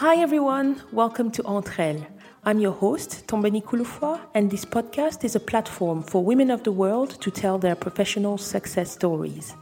[0.00, 2.04] Hi everyone, welcome to Entre Elles.
[2.44, 6.70] I'm your host, Tombeni Kouloufoua, and this podcast is a platform for women of the
[6.70, 9.56] world to tell their professional success stories.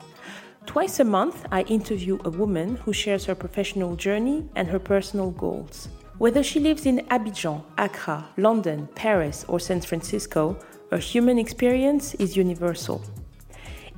[0.67, 5.31] Twice a month, I interview a woman who shares her professional journey and her personal
[5.31, 5.89] goals.
[6.19, 10.59] Whether she lives in Abidjan, Accra, London, Paris, or San Francisco,
[10.91, 13.01] her human experience is universal.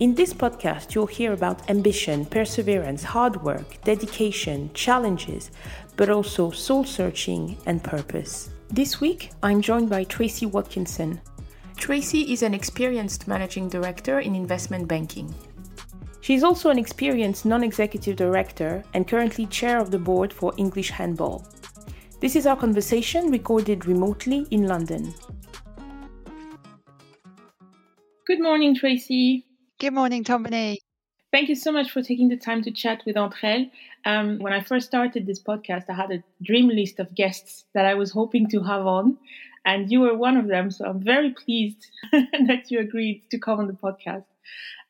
[0.00, 5.50] In this podcast, you'll hear about ambition, perseverance, hard work, dedication, challenges,
[5.96, 8.50] but also soul searching and purpose.
[8.70, 11.20] This week, I'm joined by Tracy Watkinson.
[11.76, 15.34] Tracy is an experienced managing director in investment banking.
[16.20, 20.90] She's also an experienced non executive director and currently chair of the board for English
[20.90, 21.44] Handball.
[22.20, 25.12] This is our conversation recorded remotely in London.
[28.28, 29.47] Good morning, Tracy.
[29.80, 30.78] Good morning, Tombeni.
[31.30, 33.70] Thank you so much for taking the time to chat with Entre
[34.04, 37.84] Um, when I first started this podcast, I had a dream list of guests that
[37.84, 39.18] I was hoping to have on,
[39.64, 40.72] and you were one of them.
[40.72, 44.24] So I'm very pleased that you agreed to come on the podcast.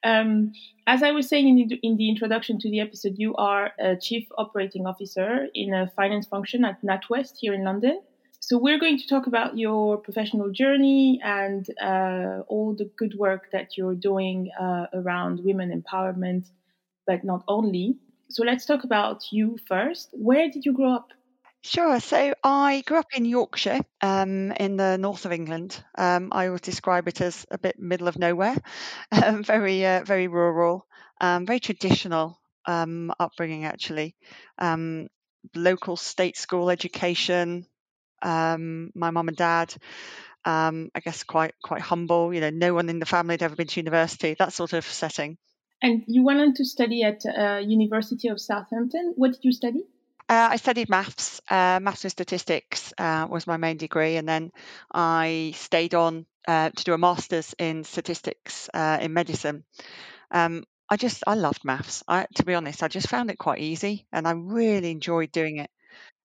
[0.05, 0.53] Um,
[0.87, 3.95] as I was saying in the, in the, introduction to the episode, you are a
[3.95, 8.01] chief operating officer in a finance function at NatWest here in London.
[8.49, 13.51] So we're going to talk about your professional journey and uh, all the good work
[13.53, 16.47] that you're doing uh, around women empowerment,
[17.07, 17.99] but not only.
[18.31, 20.09] So let's talk about you first.
[20.13, 21.09] Where did you grow up?
[21.63, 22.01] Sure.
[22.01, 25.85] So I grew up in Yorkshire, um, in the north of England.
[25.99, 28.57] Um, I would describe it as a bit middle of nowhere,
[29.13, 30.87] um, very, uh, very rural,
[31.21, 34.17] um, very traditional um, upbringing actually.
[34.57, 35.09] Um,
[35.55, 37.67] local state school education,
[38.23, 39.75] um, my mum and dad.
[40.45, 42.33] Um, I guess quite quite humble.
[42.33, 44.35] You know, no one in the family had ever been to university.
[44.39, 45.37] That sort of setting.
[45.83, 49.13] And you went on to study at uh, University of Southampton.
[49.17, 49.85] What did you study?
[50.29, 51.41] Uh, I studied maths.
[51.49, 54.51] Uh, maths and statistics uh, was my main degree, and then
[54.93, 59.65] I stayed on uh, to do a master's in statistics uh, in medicine.
[60.31, 62.03] Um, I just I loved maths.
[62.09, 65.59] I, to be honest, I just found it quite easy, and I really enjoyed doing
[65.59, 65.71] it.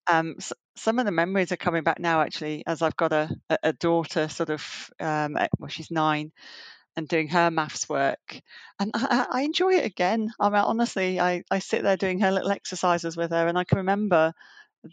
[0.07, 0.35] Um,
[0.75, 3.29] some of the memories are coming back now, actually, as I've got a,
[3.61, 6.31] a daughter, sort of, um, eh, well, she's nine,
[6.95, 8.41] and doing her maths work,
[8.79, 10.31] and I, I enjoy it again.
[10.39, 13.63] I mean, honestly, I, I sit there doing her little exercises with her, and I
[13.63, 14.33] can remember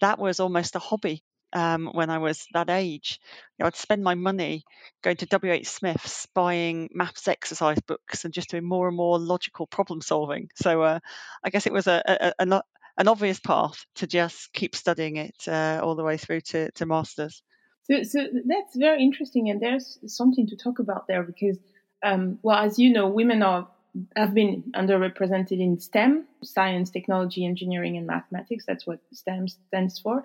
[0.00, 3.19] that was almost a hobby um, when I was that age.
[3.58, 4.64] You know, I'd spend my money
[5.02, 5.69] going to W.H.
[5.69, 10.48] Smith's, buying maths exercise books, and just doing more and more logical problem solving.
[10.56, 11.00] So uh,
[11.44, 12.62] I guess it was a, a, a,
[13.00, 16.84] an obvious path to just keep studying it uh, all the way through to, to
[16.84, 17.43] masters.
[17.84, 21.59] So, so that's very interesting, and there's something to talk about there because,
[22.03, 23.66] um, well, as you know, women are
[24.15, 28.65] have been underrepresented in STEM, science, technology, engineering, and mathematics.
[28.65, 30.22] That's what STEM stands for.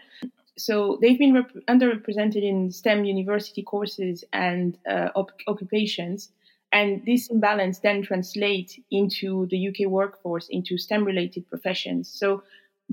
[0.57, 6.29] So they've been rep- underrepresented in STEM university courses and uh, op- occupations.
[6.71, 12.11] And this imbalance then translates into the UK workforce, into STEM related professions.
[12.13, 12.43] So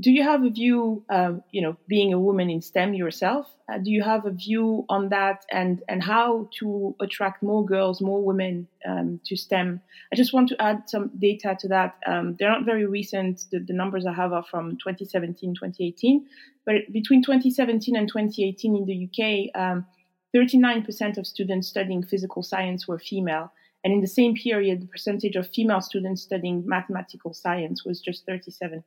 [0.01, 3.47] do you have a view, uh, you know, being a woman in STEM yourself?
[3.71, 8.01] Uh, do you have a view on that and, and how to attract more girls,
[8.01, 9.83] more women um, to STEM?
[10.11, 11.97] I just want to add some data to that.
[12.07, 13.45] Um, they're not very recent.
[13.51, 16.27] The, the, numbers I have are from 2017, 2018.
[16.65, 19.87] But between 2017 and 2018 in the UK, um,
[20.35, 23.53] 39% of students studying physical science were female.
[23.85, 28.27] And in the same period, the percentage of female students studying mathematical science was just
[28.27, 28.83] 37%.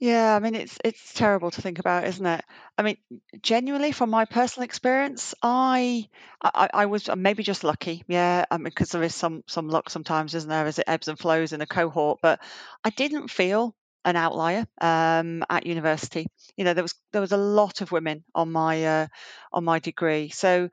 [0.00, 2.44] Yeah, I mean it's it's terrible to think about, isn't it?
[2.76, 2.96] I mean,
[3.40, 6.08] genuinely, from my personal experience, I
[6.42, 8.44] I, I was uh, maybe just lucky, yeah.
[8.50, 11.18] I mean, because there is some some luck sometimes, isn't there, as it ebbs and
[11.18, 12.18] flows in a cohort.
[12.22, 12.40] But
[12.84, 16.26] I didn't feel an outlier um, at university.
[16.56, 19.06] You know, there was there was a lot of women on my uh,
[19.52, 20.68] on my degree, so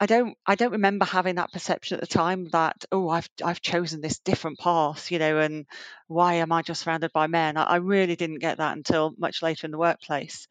[0.00, 3.60] I don't I don't remember having that perception at the time that oh I've I've
[3.60, 5.66] chosen this different path you know and
[6.08, 7.56] why am I just surrounded by men?
[7.58, 10.48] I, I really didn't get that until much later in the workplace.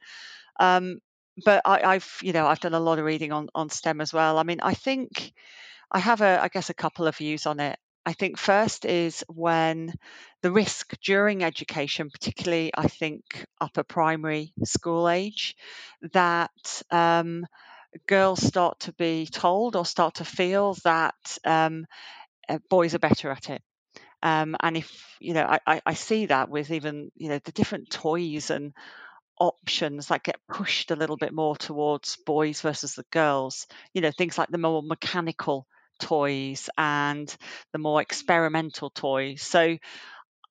[0.60, 1.00] Um,
[1.46, 4.14] but I, have you know I've done a lot of reading on on STEM as
[4.14, 4.38] well.
[4.38, 5.34] I mean I think
[5.92, 7.80] I have a I guess a couple of views on it.
[8.06, 9.94] I think first is when
[10.42, 15.56] the risk during education, particularly I think upper primary school age,
[16.14, 17.46] that um,
[18.08, 21.86] girls start to be told or start to feel that um,
[22.50, 23.62] uh, boys are better at it.
[24.24, 27.90] Um, and if you know, I, I see that with even you know the different
[27.90, 28.74] toys and
[29.40, 33.68] options that get pushed a little bit more towards boys versus the girls.
[33.94, 35.68] You know, things like the more mechanical
[36.00, 37.34] toys and
[37.74, 39.42] the more experimental toys.
[39.42, 39.78] So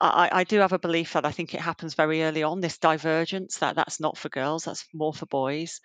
[0.01, 2.61] I, I do have a belief that I think it happens very early on.
[2.61, 5.81] This divergence that that's not for girls, that's more for boys.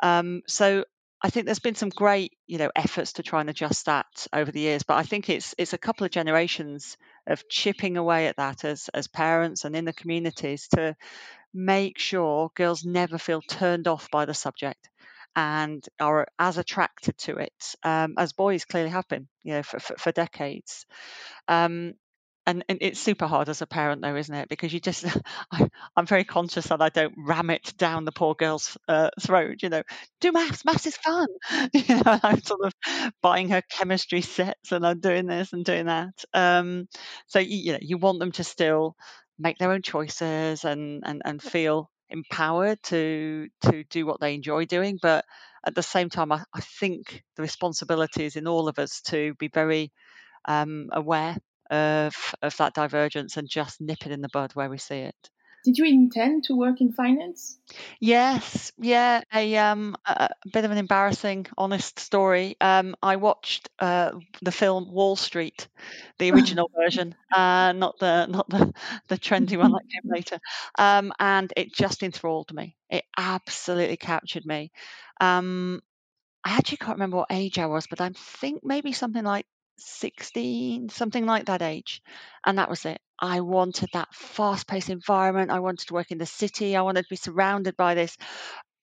[0.00, 0.84] Um, so
[1.22, 4.50] I think there's been some great, you know, efforts to try and adjust that over
[4.52, 6.96] the years, but I think it's it's a couple of generations
[7.26, 10.94] of chipping away at that as as parents and in the communities to
[11.54, 14.88] make sure girls never feel turned off by the subject
[15.34, 19.78] and are as attracted to it um, as boys clearly have been, you know, for,
[19.78, 20.86] for, for decades.
[21.48, 21.94] Um,
[22.46, 24.48] and, and it's super hard as a parent though isn't it?
[24.48, 25.04] Because you just
[25.52, 29.62] I, am very conscious that i don't ram it down the poor girl's uh, throat
[29.62, 29.82] you know
[30.20, 31.26] do maths maths is fun.
[31.72, 32.72] You know i'm sort of
[33.22, 36.24] buying her chemistry sets and i'm doing this and doing that.
[36.34, 36.88] Um,
[37.26, 38.96] so you, you know you want them to still
[39.38, 44.64] make their own choices and and, and feel empowered to to do what they enjoy
[44.64, 45.24] doing but
[45.66, 49.34] at the same time I, I think the responsibility is in all of us to
[49.34, 49.92] be very
[50.46, 51.36] um, aware
[51.70, 55.30] of of that divergence and just nip it in the bud where we see it.
[55.64, 57.58] Did you intend to work in finance?
[58.00, 62.56] Yes, yeah, a um a, bit of an embarrassing, honest story.
[62.60, 65.66] Um, I watched uh, the film Wall Street,
[66.18, 68.72] the original version, uh, not the not the
[69.08, 70.38] the trendy one that came later.
[70.78, 72.76] Um, and it just enthralled me.
[72.88, 74.70] It absolutely captured me.
[75.20, 75.82] Um,
[76.44, 79.46] I actually can't remember what age I was, but I think maybe something like
[79.78, 82.02] 16, something like that age.
[82.44, 83.00] And that was it.
[83.18, 85.50] I wanted that fast paced environment.
[85.50, 86.76] I wanted to work in the city.
[86.76, 88.16] I wanted to be surrounded by this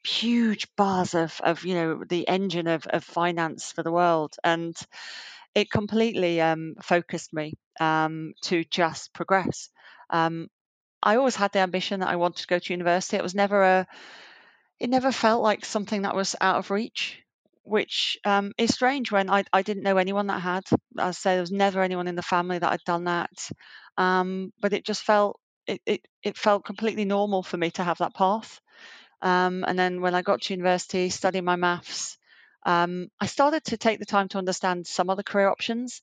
[0.06, 4.36] huge buzz of, of you know, the engine of, of finance for the world.
[4.44, 4.76] And
[5.56, 9.70] it completely um, focused me um, to just progress.
[10.10, 10.48] Um,
[11.02, 13.18] I always had the ambition that I wanted to go to university.
[13.18, 13.88] It was never a,
[14.80, 17.23] it never felt like something that was out of reach
[17.64, 20.64] which um, is strange when I, I didn't know anyone that had.
[20.98, 23.50] I say there was never anyone in the family that had done that,
[23.98, 28.00] um, but it just felt it, it it felt completely normal for me to have
[28.00, 28.60] that path.
[29.22, 32.18] Um, and then when I got to university, studying my maths,
[32.66, 36.02] um, I started to take the time to understand some other career options.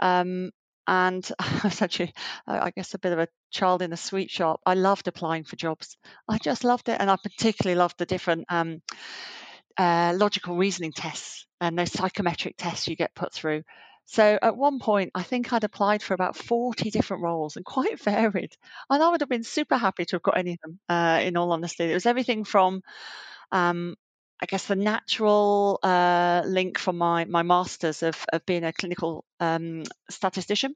[0.00, 0.50] Um,
[0.86, 2.14] and I was actually,
[2.46, 4.60] I guess, a bit of a child in a sweet shop.
[4.66, 5.96] I loved applying for jobs.
[6.28, 8.82] I just loved it, and I particularly loved the different um,
[9.78, 13.62] uh, logical reasoning tests and those psychometric tests you get put through.
[14.06, 18.00] So at one point, I think I'd applied for about 40 different roles and quite
[18.02, 18.56] varied.
[18.88, 21.36] And I would have been super happy to have got any of them, uh, in
[21.36, 21.84] all honesty.
[21.84, 22.82] It was everything from,
[23.52, 23.96] um,
[24.40, 29.24] I guess, the natural uh, link from my, my master's of, of being a clinical
[29.40, 30.74] um, statistician.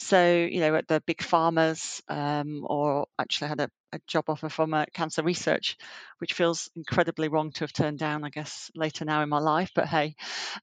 [0.00, 4.48] So, you know, at the big pharmas, um, or actually had a, a job offer
[4.48, 5.76] from uh, cancer research,
[6.18, 9.72] which feels incredibly wrong to have turned down, I guess, later now in my life.
[9.74, 10.14] But hey,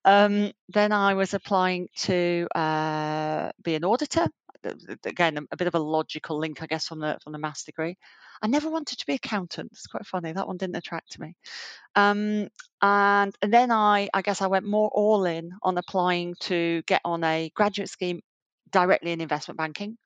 [0.06, 4.28] um, then I was applying to uh, be an auditor.
[5.04, 7.66] Again, a, a, bit of a logical link, I guess, from the from the maths
[7.66, 7.98] degree.
[8.42, 9.70] I never wanted to be accountant.
[9.74, 10.32] It's quite funny.
[10.32, 11.36] That one didn't attract me.
[11.96, 12.48] Um,
[12.82, 17.02] and, and then I, I guess I went more all in on applying to get
[17.06, 18.22] on a graduate scheme
[18.76, 19.98] directly in investment banking.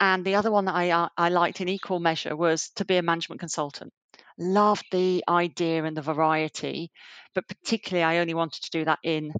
[0.00, 2.96] And the other one that I, uh, I liked in equal measure was to be
[2.96, 3.92] a management consultant.
[4.38, 6.90] Loved the idea and the variety,
[7.34, 9.32] but particularly I only wanted to do that in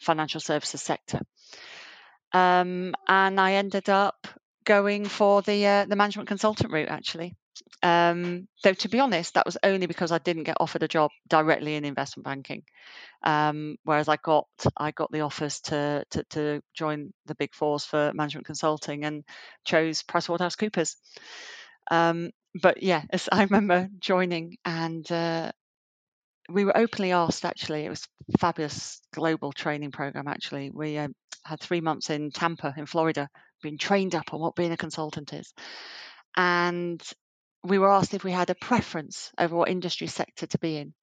[0.00, 1.20] financial services sector.
[2.32, 4.26] Um, and I ended up
[4.64, 7.34] going for the uh, the management consultant route actually.
[7.82, 11.10] Um, though to be honest, that was only because I didn't get offered a job
[11.28, 12.62] directly in investment banking.
[13.22, 17.84] Um, whereas I got I got the offers to, to, to join the big fours
[17.84, 19.24] for management consulting and
[19.64, 20.96] chose PricewaterhouseCoopers.
[21.90, 25.52] Um, but yeah, as I remember joining and uh,
[26.50, 27.44] we were openly asked.
[27.44, 30.28] Actually, it was a fabulous global training program.
[30.28, 31.08] Actually, we uh,
[31.44, 33.28] had three months in Tampa in Florida,
[33.62, 35.52] being trained up on what being a consultant is,
[36.36, 37.02] and
[37.62, 40.94] we were asked if we had a preference over what industry sector to be in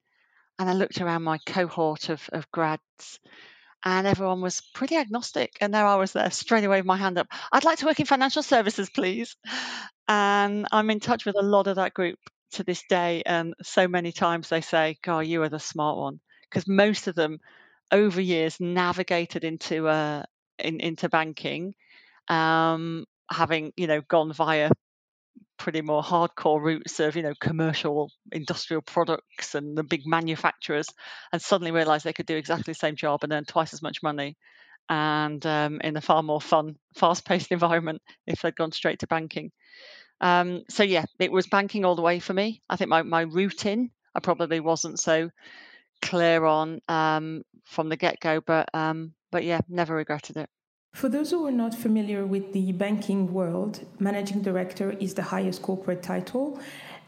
[0.59, 3.19] and I looked around my cohort of, of grads
[3.85, 5.51] and everyone was pretty agnostic.
[5.61, 7.27] And there I was there straight away with my hand up.
[7.51, 9.35] I'd like to work in financial services, please.
[10.07, 12.17] And I'm in touch with a lot of that group
[12.53, 13.23] to this day.
[13.25, 16.19] And so many times they say, God, you are the smart one.
[16.49, 17.39] Because most of them
[17.91, 20.23] over years navigated into uh,
[20.57, 21.73] in, into banking,
[22.29, 24.71] um, having, you know, gone via
[25.57, 30.87] pretty more hardcore routes of you know commercial industrial products and the big manufacturers
[31.31, 34.03] and suddenly realized they could do exactly the same job and earn twice as much
[34.03, 34.37] money
[34.89, 39.51] and um, in a far more fun fast-paced environment if they'd gone straight to banking.
[40.21, 42.61] Um, so yeah it was banking all the way for me.
[42.69, 45.29] I think my, my route in i probably wasn't so
[46.01, 50.49] clear on um, from the get-go but um, but yeah never regretted it
[50.93, 55.61] For those who are not familiar with the banking world, managing director is the highest
[55.61, 56.59] corporate title,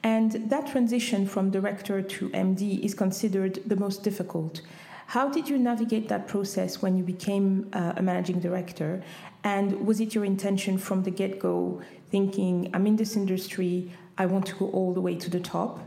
[0.03, 4.61] and that transition from director to MD is considered the most difficult.
[5.07, 9.01] How did you navigate that process when you became uh, a managing director?
[9.43, 11.81] And was it your intention from the get go,
[12.11, 15.79] thinking, I'm in this industry, I want to go all the way to the top?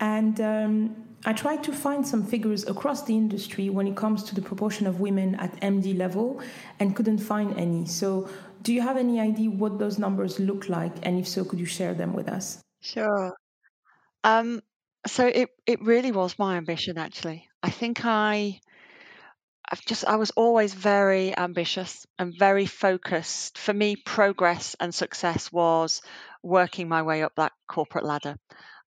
[0.00, 4.34] And um, I tried to find some figures across the industry when it comes to
[4.34, 6.40] the proportion of women at MD level
[6.78, 7.84] and couldn't find any.
[7.86, 8.28] So,
[8.62, 10.94] do you have any idea what those numbers look like?
[11.02, 12.60] And if so, could you share them with us?
[12.80, 13.32] Sure.
[14.24, 14.62] Um,
[15.06, 17.48] so it it really was my ambition actually.
[17.62, 18.60] I think I
[19.70, 23.58] I've just I was always very ambitious and very focused.
[23.58, 26.02] For me, progress and success was
[26.42, 28.36] working my way up that corporate ladder.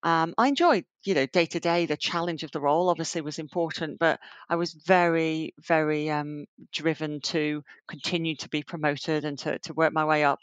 [0.02, 1.86] Um, I enjoyed, you know, day to day.
[1.86, 7.20] The challenge of the role obviously was important, but I was very, very um, driven
[7.20, 10.40] to continue to be promoted and to, to work my way up.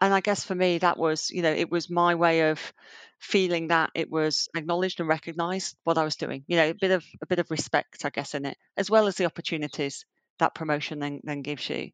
[0.00, 2.72] And I guess for me, that was, you know, it was my way of
[3.20, 6.44] feeling that it was acknowledged and recognised what I was doing.
[6.48, 9.06] You know, a bit of a bit of respect, I guess, in it, as well
[9.06, 10.04] as the opportunities
[10.38, 11.90] that promotion then then gives you.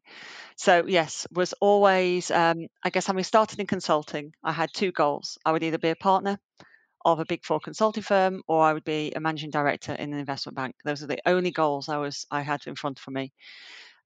[0.55, 5.37] So yes, was always, um, I guess, having started in consulting, I had two goals.
[5.45, 6.39] I would either be a partner
[7.05, 10.19] of a big four consulting firm or I would be a managing director in an
[10.19, 10.75] investment bank.
[10.85, 13.31] Those are the only goals I was I had in front of me.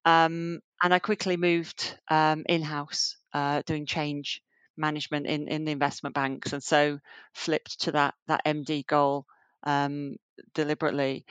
[0.05, 4.41] Um, and I quickly moved um, in house, uh, doing change
[4.75, 7.00] management in, in the investment banks, and so
[7.33, 9.25] flipped to that that MD goal
[9.63, 10.17] um,
[10.53, 11.25] deliberately.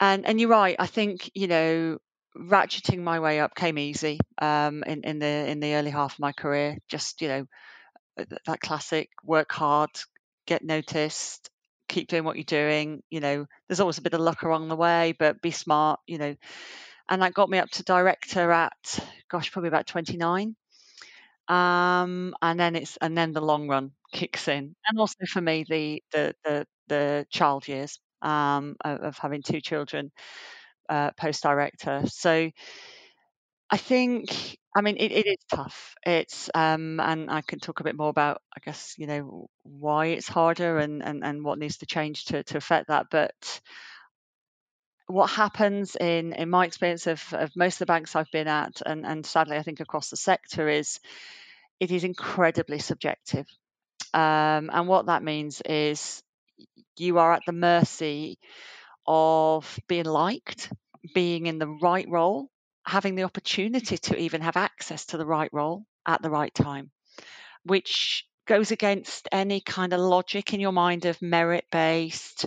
[0.00, 0.76] And and you're right.
[0.78, 1.98] I think you know
[2.36, 6.20] ratcheting my way up came easy um, in in the in the early half of
[6.20, 6.78] my career.
[6.88, 7.46] Just you know
[8.46, 9.90] that classic work hard,
[10.50, 11.48] get noticed,
[11.88, 13.02] keep doing what you're doing.
[13.08, 16.00] You know, there's always a bit of luck along the way, but be smart.
[16.06, 16.36] You know,
[17.08, 18.98] and that got me up to director at,
[19.30, 20.56] gosh, probably about 29.
[21.48, 25.64] Um, and then it's and then the long run kicks in, and also for me
[25.68, 30.12] the the the, the child years um, of, of, having two children
[30.88, 32.02] uh, post director.
[32.06, 32.50] So
[33.70, 35.94] I think I mean, it, it is tough.
[36.06, 40.06] It's um, and I can talk a bit more about, I guess, you know, why
[40.06, 43.06] it's harder and and, and what needs to change to to affect that.
[43.10, 43.60] But
[45.06, 48.80] what happens in in my experience of, of most of the banks I've been at,
[48.86, 51.00] and and sadly I think across the sector, is
[51.80, 53.46] it is incredibly subjective.
[54.14, 56.22] Um, and what that means is
[56.98, 58.38] you are at the mercy
[59.06, 60.72] of being liked,
[61.14, 62.50] being in the right role,
[62.86, 66.90] having the opportunity to even have access to the right role at the right time,
[67.64, 72.46] which goes against any kind of logic in your mind of merit based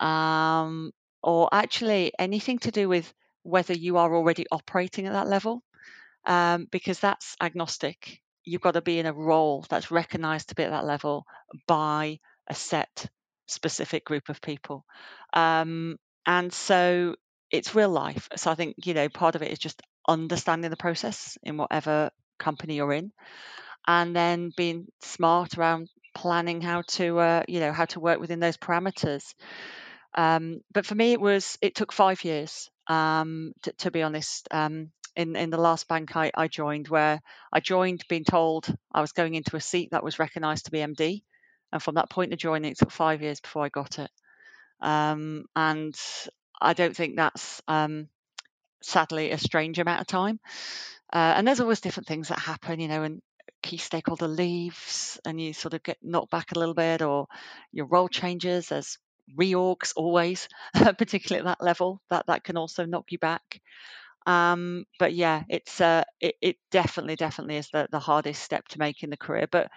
[0.00, 0.92] um,
[1.22, 5.62] or actually anything to do with whether you are already operating at that level,
[6.26, 8.20] um, because that's agnostic.
[8.44, 11.24] You've got to be in a role that's recognized to be at that level
[11.66, 13.06] by a set
[13.46, 14.84] specific group of people.
[15.32, 17.14] Um, and so
[17.50, 18.28] it's real life.
[18.36, 22.10] So I think, you know, part of it is just understanding the process in whatever
[22.38, 23.12] company you're in
[23.86, 28.40] and then being smart around planning how to, uh, you know, how to work within
[28.40, 29.34] those parameters.
[30.14, 34.48] Um, but for me, it was it took five years um, to, to, be honest.
[34.50, 37.20] Um, in in the last bank I, I, joined, where
[37.52, 40.78] I joined being told I was going into a seat that was recognised to be
[40.78, 41.22] MD,
[41.72, 44.10] and from that point of joining, it took five years before I got it.
[44.80, 45.94] Um, and
[46.60, 48.08] I don't think that's um,
[48.82, 50.40] sadly a strange amount of time.
[51.12, 53.22] Uh, and there's always different things that happen, you know, and
[53.62, 57.26] key stakeholder leaves and you sort of get knocked back a little bit or
[57.72, 58.68] your role changes.
[58.68, 58.98] There's
[59.38, 63.60] reorgs always, particularly at that level, that that can also knock you back.
[64.26, 68.78] Um, but yeah, it's uh, it, it definitely definitely is the, the hardest step to
[68.78, 69.48] make in the career.
[69.50, 69.70] But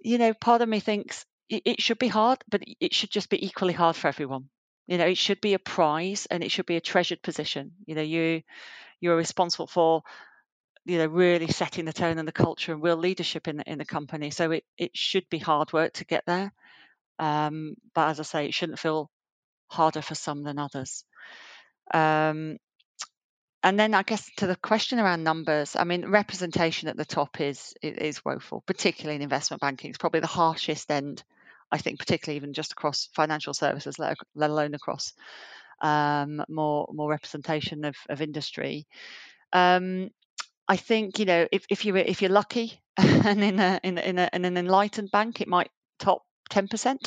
[0.00, 3.30] you know, part of me thinks it, it should be hard, but it should just
[3.30, 4.48] be equally hard for everyone.
[4.88, 7.72] You know, it should be a prize and it should be a treasured position.
[7.86, 8.42] You know, you
[9.00, 10.02] you're responsible for
[10.84, 13.78] you know really setting the tone and the culture and real leadership in the, in
[13.78, 14.30] the company.
[14.30, 16.52] So it it should be hard work to get there.
[17.18, 19.10] Um, but as I say, it shouldn't feel
[19.68, 21.04] harder for some than others.
[21.92, 22.58] Um,
[23.62, 27.40] and then I guess to the question around numbers, I mean, representation at the top
[27.40, 29.90] is is woeful, particularly in investment banking.
[29.90, 31.22] It's probably the harshest end,
[31.70, 35.12] I think, particularly even just across financial services, let, alone across
[35.80, 38.86] um, more more representation of, of industry.
[39.52, 40.10] Um,
[40.66, 44.18] I think you know if, if you if you're lucky and in a, in, in,
[44.18, 46.98] a, in an enlightened bank, it might top 10%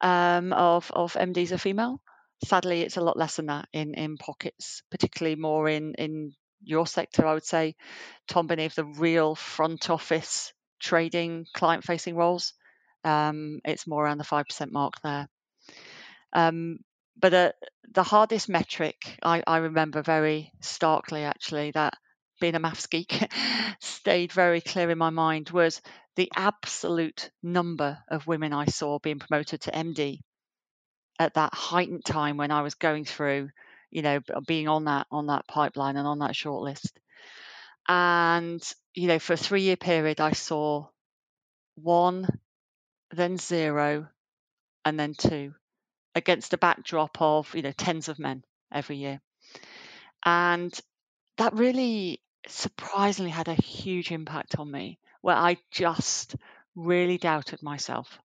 [0.00, 2.00] um, of, of MDs are female.
[2.44, 6.86] Sadly, it's a lot less than that in, in pockets, particularly more in, in your
[6.86, 7.74] sector, I would say,
[8.28, 12.54] Tom, of the real front office trading client facing roles.
[13.04, 15.28] Um, it's more around the 5% mark there.
[16.32, 16.78] Um,
[17.18, 17.52] but uh,
[17.90, 21.94] the hardest metric I, I remember very starkly actually that
[22.40, 23.28] being a maths geek
[23.80, 25.80] stayed very clear in my mind was
[26.16, 30.20] the absolute number of women I saw being promoted to MD
[31.18, 33.50] at that heightened time when I was going through,
[33.90, 36.92] you know, being on that on that pipeline and on that shortlist.
[37.88, 38.62] And
[38.94, 40.86] you know, for a three year period, I saw
[41.76, 42.26] one,
[43.10, 44.08] then zero,
[44.84, 45.54] and then two
[46.14, 49.20] against a backdrop of you know tens of men every year.
[50.24, 50.78] And
[51.36, 56.36] that really surprisingly had a huge impact on me where i just
[56.74, 58.18] really doubted myself.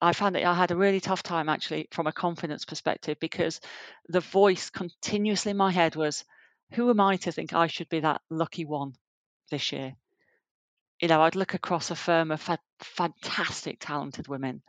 [0.00, 3.60] I found that i had a really tough time actually from a confidence perspective because
[4.08, 6.24] the voice continuously in my head was
[6.72, 8.94] who am i to think i should be that lucky one
[9.50, 9.94] this year
[11.00, 12.50] you know i'd look across a firm of
[12.80, 14.62] fantastic talented women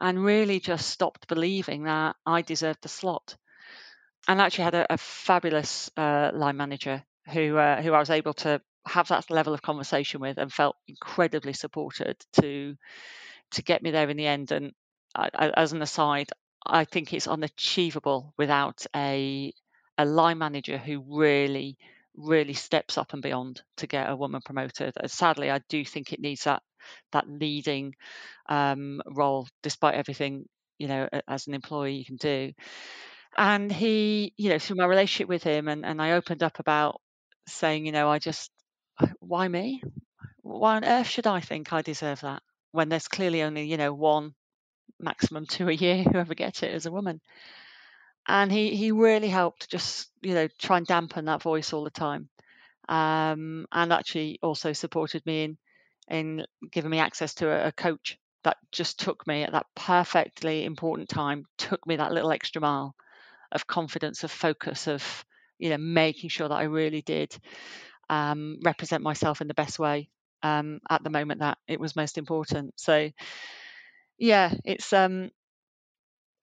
[0.00, 3.36] and really just stopped believing that I deserved the slot.
[4.26, 7.02] And actually had a, a fabulous uh, line manager
[7.32, 10.76] who uh, who I was able to have that level of conversation with and felt
[10.88, 12.76] incredibly supported to
[13.52, 14.52] to get me there in the end.
[14.52, 14.72] And
[15.14, 16.30] I, I, as an aside,
[16.64, 19.52] I think it's unachievable without a
[19.98, 21.76] a line manager who really
[22.22, 24.94] really steps up and beyond to get a woman promoted.
[24.96, 26.62] And sadly, I do think it needs that
[27.12, 27.94] that leading
[28.48, 30.46] um, role, despite everything
[30.78, 32.52] you know as an employee you can do.
[33.36, 37.00] And he, you know, through my relationship with him, and, and I opened up about
[37.46, 38.50] saying, you know, I just,
[39.20, 39.82] why me?
[40.42, 43.92] Why on earth should I think I deserve that when there's clearly only, you know,
[43.94, 44.34] one,
[45.00, 47.20] maximum two a year whoever gets it as a woman.
[48.28, 51.90] And he he really helped just you know try and dampen that voice all the
[51.90, 52.28] time,
[52.88, 55.58] um, and actually also supported me in
[56.08, 60.64] in giving me access to a, a coach that just took me at that perfectly
[60.64, 62.94] important time, took me that little extra mile
[63.52, 65.24] of confidence, of focus, of
[65.58, 67.36] you know making sure that I really did
[68.08, 70.10] um, represent myself in the best way
[70.42, 72.74] um, at the moment that it was most important.
[72.76, 73.10] So
[74.18, 75.30] yeah, it's um,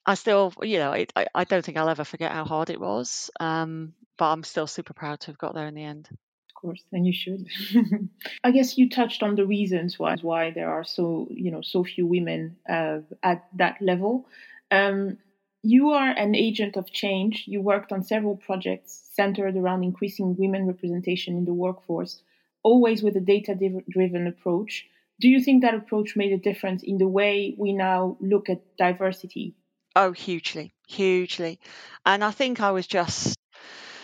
[0.08, 3.30] I still you know I I don't think I'll ever forget how hard it was,
[3.42, 6.84] um, but I'm still super proud to have got there in the end Of course,
[6.94, 7.46] and you should.
[8.44, 11.84] I guess you touched on the reasons why why there are so you know so
[11.84, 14.26] few women uh, at that level.
[14.72, 15.18] Um,
[15.62, 17.44] you are an agent of change.
[17.46, 22.22] You worked on several projects centered around increasing women representation in the workforce,
[22.64, 23.54] always with a data
[23.90, 24.86] driven approach.
[25.20, 28.78] Do you think that approach made a difference in the way we now look at
[28.78, 29.56] diversity?
[30.00, 31.60] Oh, hugely, hugely.
[32.06, 33.36] And I think I was just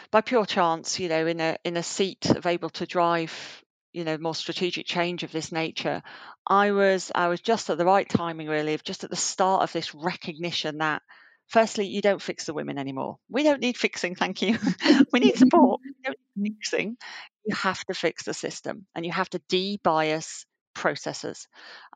[0.09, 4.03] by pure chance, you know, in a in a seat of able to drive, you
[4.03, 6.01] know, more strategic change of this nature,
[6.47, 9.61] I was I was just at the right timing, really, of just at the start
[9.61, 11.03] of this recognition that
[11.49, 13.17] firstly, you don't fix the women anymore.
[13.29, 14.57] We don't need fixing, thank you.
[15.13, 15.81] we need support.
[15.85, 16.97] We don't need fixing.
[17.45, 21.47] You have to fix the system and you have to de-bias processes.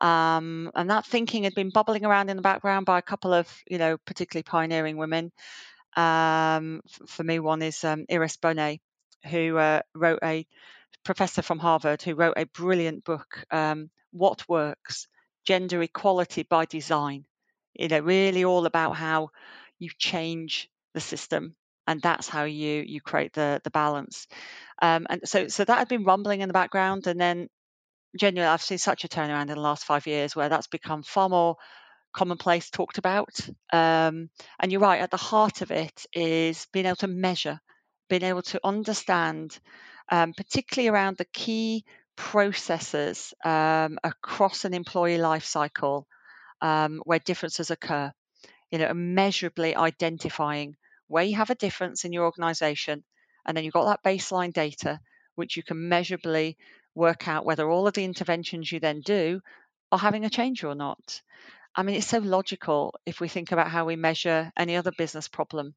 [0.02, 3.52] Um, and that thinking had been bubbling around in the background by a couple of,
[3.70, 5.32] you know, particularly pioneering women.
[5.96, 8.80] Um, for me, one is um, Iris Bohnet,
[9.30, 10.46] who uh, wrote a
[11.04, 15.08] professor from Harvard who wrote a brilliant book, um, What Works
[15.46, 17.26] Gender Equality by Design.
[17.74, 19.30] You know, really all about how
[19.80, 21.56] you change the system
[21.88, 24.28] and that's how you you create the the balance
[24.82, 27.48] um, and so so that had been rumbling in the background and then
[28.18, 31.30] genuinely i've seen such a turnaround in the last five years where that's become far
[31.30, 31.58] more
[32.18, 33.40] commonplace talked about.
[33.72, 37.60] Um, and you're right, at the heart of it is being able to measure,
[38.10, 39.58] being able to understand,
[40.12, 46.08] um, particularly around the key processes um, across an employee life cycle
[46.62, 48.12] um, where differences occur.
[48.72, 50.76] You know, measurably identifying
[51.08, 53.04] where you have a difference in your organization,
[53.46, 55.00] and then you've got that baseline data,
[55.36, 56.58] which you can measurably
[56.98, 59.40] work out whether all of the interventions you then do
[59.92, 61.22] are having a change or not.
[61.76, 65.28] I mean, it's so logical if we think about how we measure any other business
[65.28, 65.76] problem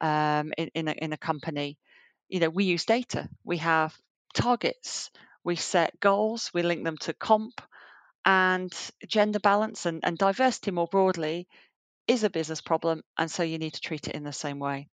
[0.00, 1.78] um, in, in a, in a company.
[2.28, 3.28] You know, we use data.
[3.44, 3.94] We have
[4.34, 5.10] targets.
[5.44, 6.50] We set goals.
[6.54, 7.60] We link them to comp
[8.24, 8.72] and
[9.06, 11.48] gender balance and, and diversity more broadly
[12.06, 13.02] is a business problem.
[13.18, 14.88] And so you need to treat it in the same way.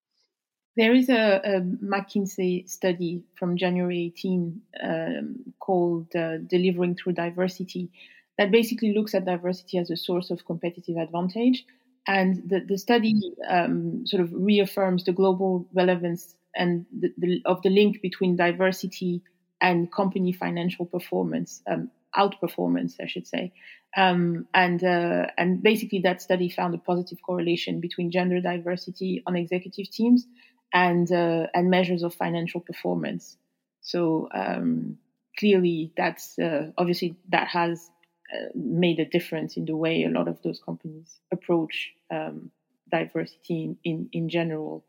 [0.78, 7.90] There is a, a McKinsey study from January 18 um, called uh, Delivering Through Diversity
[8.38, 11.66] that basically looks at diversity as a source of competitive advantage.
[12.06, 17.60] And the, the study um, sort of reaffirms the global relevance and the, the, of
[17.62, 19.22] the link between diversity
[19.60, 23.52] and company financial performance, um, outperformance, I should say.
[23.96, 29.34] Um, and uh, and basically, that study found a positive correlation between gender diversity on
[29.34, 30.26] executive teams
[30.72, 33.36] and uh, and measures of financial performance.
[33.80, 34.98] So um,
[35.38, 37.90] clearly, that's uh, obviously that has
[38.32, 42.50] uh, made a difference in the way a lot of those companies approach um,
[42.90, 44.84] diversity in, in, in general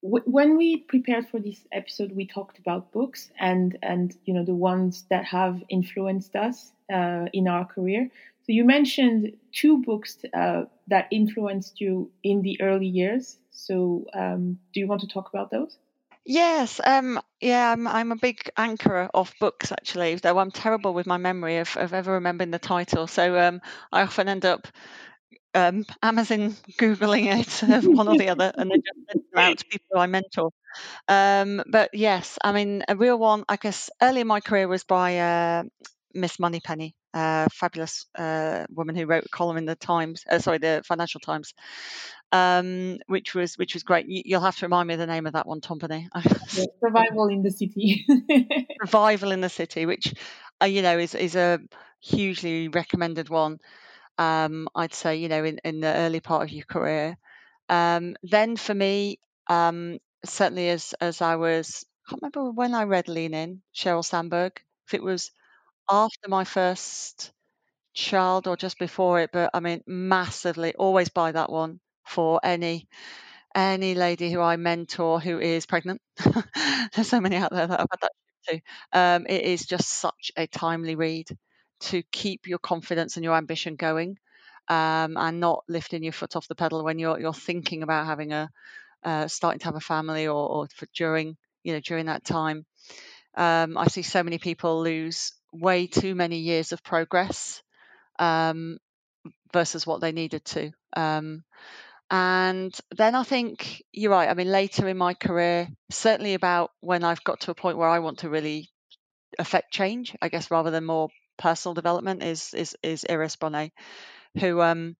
[0.00, 4.54] when we prepared for this episode, we talked about books and and you know the
[4.54, 8.10] ones that have influenced us uh, in our career.
[8.48, 13.36] So you mentioned two books uh, that influenced you in the early years.
[13.50, 15.76] So um, do you want to talk about those?
[16.24, 21.06] Yes, um, yeah, I'm, I'm a big anchorer of books actually, though I'm terrible with
[21.06, 23.06] my memory of, of ever remembering the title.
[23.06, 23.60] So um,
[23.92, 24.66] I often end up
[25.54, 29.66] um, Amazon googling it, one or the other, and then just send them out to
[29.66, 30.52] people I mentor.
[31.06, 33.44] Um, but yes, I mean a real one.
[33.46, 35.64] I guess early in my career was by uh,
[36.14, 40.58] Miss Moneypenny, a fabulous uh, woman who wrote a column in the Times, uh, sorry,
[40.58, 41.54] the Financial Times,
[42.32, 44.06] um, which was which was great.
[44.08, 46.08] You, will have to remind me of the name of that one, Tombeni.
[46.80, 48.06] Survival in the City.
[48.84, 50.14] Survival in the City, which
[50.62, 51.60] uh, you know is is a
[52.00, 53.58] hugely recommended one
[54.18, 57.16] um, I'd say, you know, in, in the early part of your career.
[57.68, 62.84] Um, then for me, um, certainly as as I was, I can't remember when I
[62.84, 65.30] read Lean In, Sheryl Sandberg, if it was
[65.90, 67.32] after my first
[67.94, 72.88] child or just before it, but I mean, massively, always buy that one for any
[73.54, 76.00] any lady who I mentor who is pregnant.
[76.94, 78.12] There's so many out there that I've had that
[78.48, 78.60] too.
[78.92, 81.28] Um, it is just such a timely read
[81.80, 84.18] to keep your confidence and your ambition going
[84.68, 88.32] um, and not lifting your foot off the pedal when you're you're thinking about having
[88.32, 88.50] a
[89.04, 92.66] uh, starting to have a family or, or during you know during that time
[93.36, 97.62] um, I see so many people lose way too many years of progress
[98.18, 98.78] um,
[99.52, 101.44] versus what they needed to um,
[102.10, 104.28] and then I think you're right.
[104.30, 107.88] I mean, later in my career, certainly about when I've got to a point where
[107.88, 108.70] I want to really
[109.38, 111.08] affect change, I guess, rather than more
[111.38, 113.72] personal development is is is Iris Bohnet,
[114.40, 114.96] who um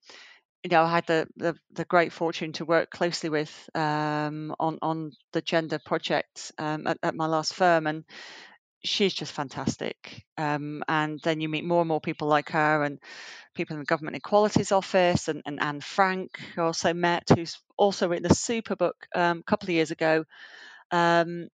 [0.64, 4.78] you know I had the, the the great fortune to work closely with um on
[4.82, 8.04] on the gender project um at, at my last firm and
[8.84, 12.98] she's just fantastic um and then you meet more and more people like her and
[13.54, 18.08] people in the government equalities office and, and Ann Francke who also met who's also
[18.08, 20.24] written a super book um, a couple of years ago
[20.90, 21.48] um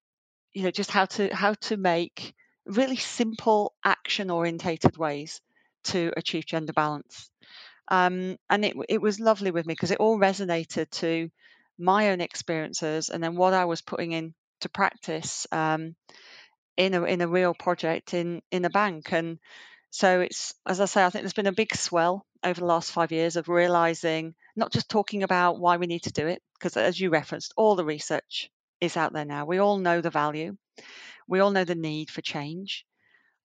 [0.53, 2.35] you know just how to how to make
[2.65, 5.41] really simple action orientated ways
[5.85, 7.29] to achieve gender balance.
[7.87, 11.29] Um, and it, it was lovely with me because it all resonated to
[11.77, 15.95] my own experiences and then what I was putting into practice um,
[16.77, 19.11] in a in a real project in in a bank.
[19.11, 19.39] And
[19.91, 22.91] so it's as I say, I think there's been a big swell over the last
[22.91, 26.77] five years of realizing not just talking about why we need to do it, because
[26.77, 28.49] as you referenced, all the research
[28.81, 29.45] is out there now.
[29.45, 30.57] We all know the value
[31.27, 32.85] we all know the need for change.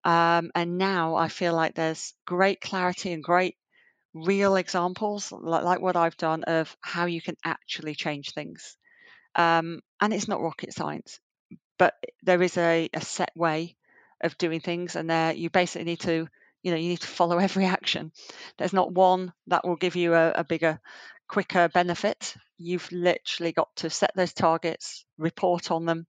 [0.04, 3.56] Um, and now I feel like there's great clarity and great
[4.14, 8.76] real examples, like, like what I've done, of how you can actually change things.
[9.34, 11.20] Um, and it's not rocket science,
[11.80, 13.74] but there is a, a set way
[14.20, 16.28] of doing things, and there you basically need to,
[16.62, 18.12] you know, you need to follow every action.
[18.58, 20.78] There's not one that will give you a, a bigger,
[21.26, 22.34] quicker benefit.
[22.58, 26.06] You've literally got to set those targets, report on them,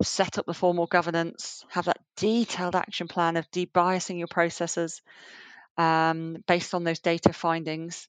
[0.00, 5.02] set up the formal governance, have that detailed action plan of debiasing your processes
[5.76, 8.06] um, based on those data findings.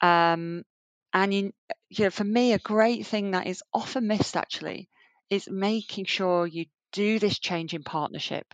[0.00, 0.64] Um,
[1.12, 1.52] and you,
[1.90, 4.88] you know, for me, a great thing that is often missed actually
[5.30, 8.46] is making sure you do this change in partnership.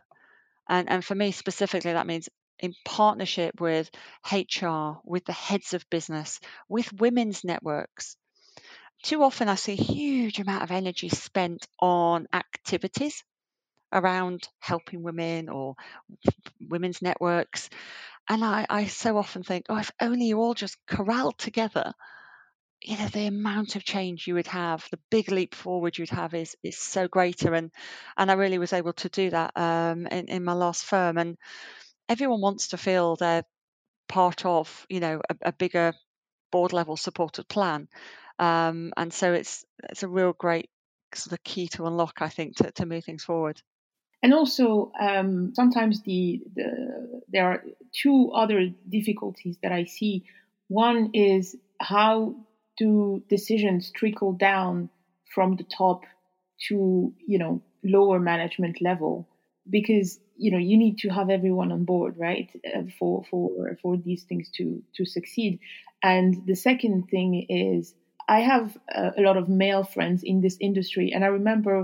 [0.68, 2.28] And, and for me specifically, that means
[2.58, 3.90] in partnership with
[4.30, 8.16] HR, with the heads of business, with women's networks,
[9.02, 13.24] too often I see a huge amount of energy spent on activities
[13.92, 15.74] around helping women or
[16.60, 17.70] women's networks.
[18.28, 21.92] And I, I so often think, oh, if only you all just corralled together,
[22.82, 26.34] you know, the amount of change you would have, the big leap forward you'd have
[26.34, 27.54] is is so greater.
[27.54, 27.70] And
[28.16, 31.18] and I really was able to do that um, in, in my last firm.
[31.18, 31.36] And
[32.08, 33.44] everyone wants to feel they're
[34.08, 35.92] part of, you know, a, a bigger
[36.50, 37.88] board level supported plan.
[38.38, 40.70] Um, and so it's it's a real great
[41.14, 43.60] sort of key to unlock, I think, to, to move things forward.
[44.22, 50.24] And also, um, sometimes the, the there are two other difficulties that I see.
[50.68, 52.36] One is how
[52.80, 54.88] do decisions trickle down
[55.34, 56.04] from the top
[56.68, 59.28] to you know lower management level
[59.68, 63.96] because you know you need to have everyone on board right uh, for for for
[63.98, 65.60] these things to to succeed.
[66.02, 67.94] And the second thing is
[68.28, 71.12] i have a, a lot of male friends in this industry.
[71.14, 71.76] And i remember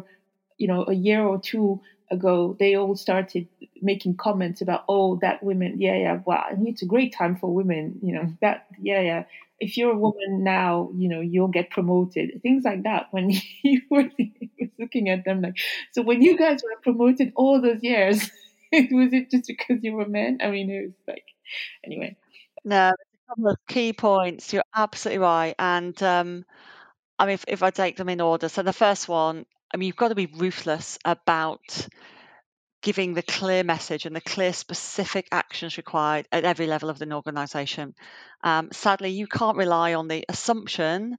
[0.56, 1.80] you know a year or two
[2.11, 3.49] ago, they all started
[3.83, 7.99] making comments about, oh, that women, yeah, yeah, well, it's a great time for women,
[8.03, 9.25] you know, that, yeah, yeah.
[9.59, 13.07] If you're a woman now, you know, you'll get promoted, things like that.
[13.11, 13.31] When
[13.62, 14.11] you were
[14.79, 15.57] looking at them, like,
[15.92, 18.21] so when you guys were promoted all those years,
[18.73, 20.38] was it just because you were men?
[20.42, 21.25] I mean, it was like,
[21.85, 22.16] anyway.
[22.64, 24.53] No, a couple of key points.
[24.53, 25.55] You're absolutely right.
[25.59, 26.45] And, um,
[27.19, 29.87] I mean, if, if I take them in order, so the first one I mean,
[29.88, 31.88] you've got to be ruthless about
[32.83, 37.12] giving the clear message and the clear specific actions required at every level of an
[37.12, 37.94] organization.
[38.44, 41.16] Um, sadly, you can't rely on the assumption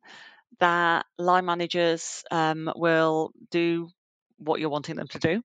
[0.59, 3.89] that line managers um, will do
[4.37, 5.41] what you're wanting them to do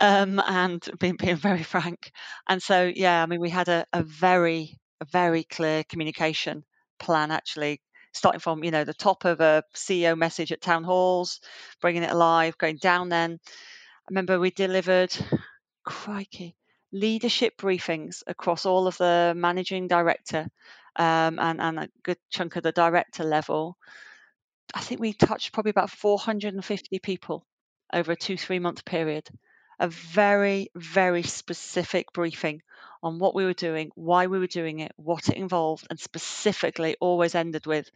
[0.00, 2.12] um, and being, being very frank
[2.48, 6.64] and so yeah i mean we had a, a very a very clear communication
[6.98, 7.80] plan actually
[8.14, 11.40] starting from you know the top of a CEO message at town halls,
[11.80, 13.08] bringing it alive, going down.
[13.10, 15.14] Then I remember we delivered,
[15.84, 16.56] crikey,
[16.92, 20.48] leadership briefings across all of the managing director
[20.96, 23.76] um, and and a good chunk of the director level.
[24.72, 27.44] I think we touched probably about 450 people
[27.92, 29.28] over a two three month period.
[29.80, 32.62] A very very specific briefing
[33.04, 36.96] on what we were doing, why we were doing it, what it involved, and specifically
[37.00, 37.90] always ended with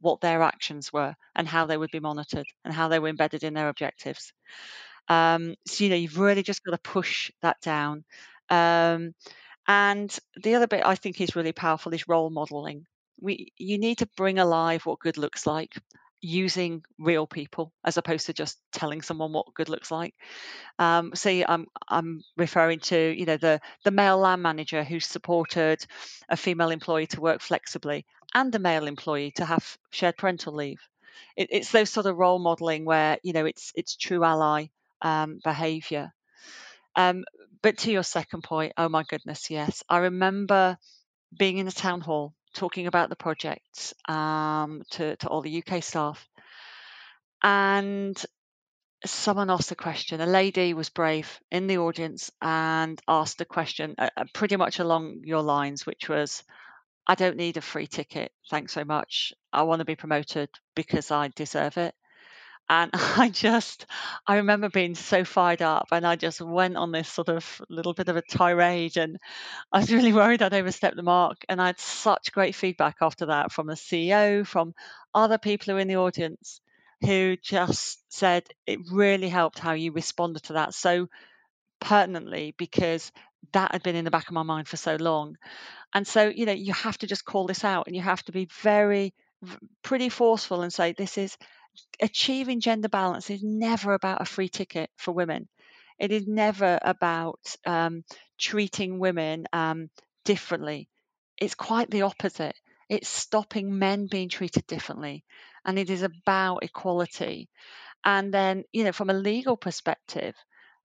[0.00, 3.44] what their actions were and how they would be monitored and how they were embedded
[3.44, 4.32] in their objectives.
[5.08, 8.04] Um, so, you know, you've really just got to push that down.
[8.50, 9.14] Um,
[9.68, 12.86] and the other bit I think is really powerful is role modeling.
[13.20, 15.74] We, you need to bring alive what good looks like
[16.20, 20.14] using real people as opposed to just telling someone what good looks like.
[20.78, 25.84] Um, see, I'm I'm referring to you know the the male line manager who supported
[26.28, 30.80] a female employee to work flexibly and a male employee to have shared parental leave.
[31.36, 34.66] It, it's those sort of role modelling where you know it's it's true ally
[35.02, 36.12] um, behaviour.
[36.96, 37.24] Um,
[37.62, 40.78] but to your second point, oh my goodness, yes, I remember
[41.36, 45.82] being in a town hall talking about the project um, to, to all the UK
[45.82, 46.26] staff.
[47.42, 48.22] And
[49.04, 50.20] someone asked a question.
[50.20, 54.78] A lady was brave in the audience and asked a question uh, uh, pretty much
[54.78, 56.42] along your lines, which was,
[57.06, 58.32] I don't need a free ticket.
[58.50, 59.32] Thanks so much.
[59.52, 61.94] I want to be promoted because I deserve it.
[62.70, 63.86] And I just,
[64.26, 67.94] I remember being so fired up and I just went on this sort of little
[67.94, 69.18] bit of a tirade and
[69.72, 71.38] I was really worried I'd overstepped the mark.
[71.48, 74.74] And I had such great feedback after that from the CEO, from
[75.14, 76.60] other people who were in the audience
[77.02, 81.08] who just said it really helped how you responded to that so
[81.80, 83.12] pertinently because
[83.52, 85.36] that had been in the back of my mind for so long.
[85.94, 88.32] And so, you know, you have to just call this out and you have to
[88.32, 89.14] be very,
[89.82, 91.36] pretty forceful and say, this is
[92.00, 95.48] achieving gender balance is never about a free ticket for women.
[95.98, 98.04] It is never about um,
[98.38, 99.90] treating women um,
[100.24, 100.88] differently.
[101.38, 102.56] It's quite the opposite.
[102.88, 105.24] It's stopping men being treated differently.
[105.64, 107.48] And it is about equality.
[108.04, 110.34] And then, you know, from a legal perspective,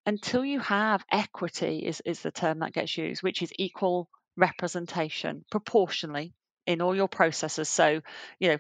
[0.06, 5.46] until you have equity, is, is the term that gets used, which is equal representation
[5.50, 6.34] proportionally
[6.68, 7.70] in all your processes.
[7.70, 8.02] So,
[8.40, 8.58] you know,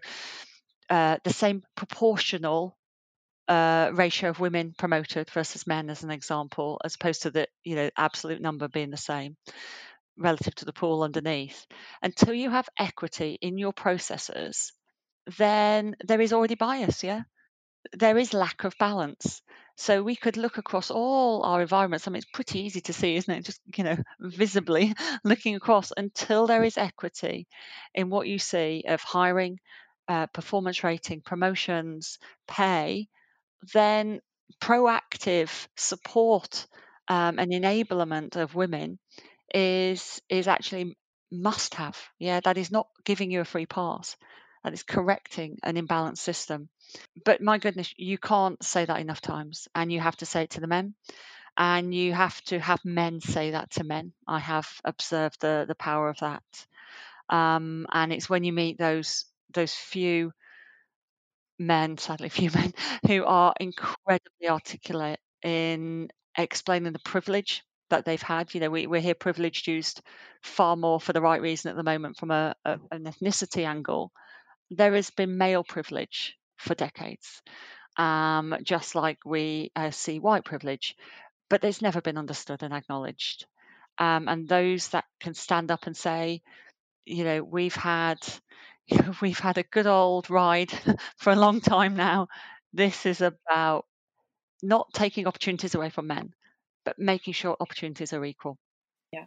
[0.89, 2.77] uh, the same proportional
[3.47, 7.75] uh, ratio of women promoted versus men, as an example, as opposed to the you
[7.75, 9.35] know absolute number being the same
[10.17, 11.65] relative to the pool underneath.
[12.01, 14.73] Until you have equity in your processes,
[15.37, 17.03] then there is already bias.
[17.03, 17.21] Yeah,
[17.93, 19.41] there is lack of balance.
[19.77, 22.07] So we could look across all our environments.
[22.07, 23.45] I mean, it's pretty easy to see, isn't it?
[23.45, 24.93] Just you know, visibly
[25.23, 27.47] looking across until there is equity
[27.93, 29.59] in what you see of hiring,
[30.07, 33.07] uh, performance rating, promotions, pay,
[33.73, 34.21] then
[34.61, 36.67] proactive support
[37.07, 38.99] um, and enablement of women
[39.53, 40.97] is is actually
[41.31, 41.97] must have.
[42.19, 44.15] Yeah, that is not giving you a free pass.
[44.63, 46.69] That is correcting an imbalanced system.
[47.23, 50.51] But my goodness, you can't say that enough times, and you have to say it
[50.51, 50.95] to the men,
[51.57, 54.13] and you have to have men say that to men.
[54.27, 56.43] I have observed the the power of that,
[57.29, 60.33] um, and it's when you meet those those few
[61.59, 62.73] men, sadly few men,
[63.07, 68.53] who are incredibly articulate in explaining the privilege that they've had.
[68.53, 70.01] You know, we, we hear privilege used
[70.43, 74.11] far more for the right reason at the moment from a, a, an ethnicity angle.
[74.71, 77.41] There has been male privilege for decades.
[77.97, 80.95] um, just like we uh, see white privilege,
[81.49, 83.45] but it's never been understood and acknowledged.
[83.99, 86.41] Um, and those that can stand up and say,
[87.05, 88.17] you know, we've had
[89.21, 90.71] we've had a good old ride
[91.17, 92.27] for a long time now.
[92.73, 93.85] This is about
[94.61, 96.33] not taking opportunities away from men,
[96.83, 98.57] but making sure opportunities are equal.
[99.11, 99.25] Yeah,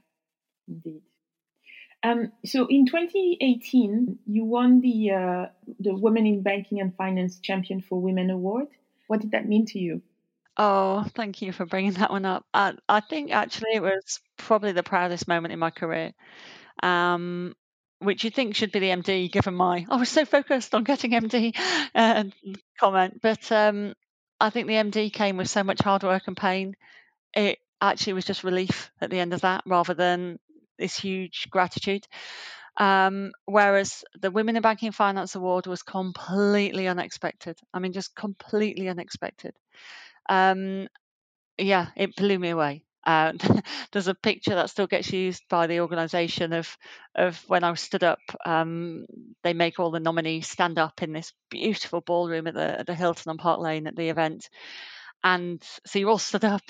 [0.67, 1.03] indeed.
[2.03, 5.47] Um, so in 2018, you won the uh,
[5.81, 8.69] the Women in Banking and Finance Champion for Women Award.
[9.09, 10.03] What did that mean to you?
[10.57, 12.45] Oh, thank you for bringing that one up.
[12.53, 16.13] I, I think actually it was probably the proudest moment in my career,
[16.83, 17.55] um,
[18.01, 21.13] which you think should be the MD, given my I was so focused on getting
[21.13, 21.57] MD
[21.95, 22.25] uh,
[22.79, 23.21] comment.
[23.23, 23.95] But um,
[24.41, 26.75] I think the MD came with so much hard work and pain.
[27.35, 30.39] It actually was just relief at the end of that, rather than
[30.79, 32.07] this huge gratitude.
[32.77, 37.59] Um, whereas the Women in Banking Finance Award was completely unexpected.
[37.75, 39.53] I mean, just completely unexpected.
[40.29, 40.87] Um,
[41.59, 42.85] yeah, it blew me away.
[43.05, 43.33] Uh,
[43.93, 46.77] there's a picture that still gets used by the organisation of
[47.15, 48.21] of when I stood up.
[48.45, 49.07] Um,
[49.43, 52.95] they make all the nominees stand up in this beautiful ballroom at the, at the
[52.95, 54.49] Hilton on Park Lane at the event,
[55.25, 56.63] and so you all stood up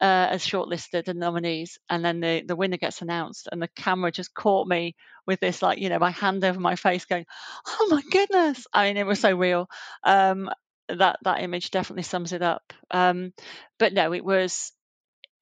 [0.00, 4.12] uh, as shortlisted and nominees, and then the the winner gets announced, and the camera
[4.12, 4.94] just caught me
[5.26, 7.26] with this like you know my hand over my face, going,
[7.66, 9.68] "Oh my goodness!" I mean, it was so real.
[10.04, 10.50] Um,
[10.88, 12.72] that that image definitely sums it up.
[12.92, 13.32] Um,
[13.78, 14.72] but no, it was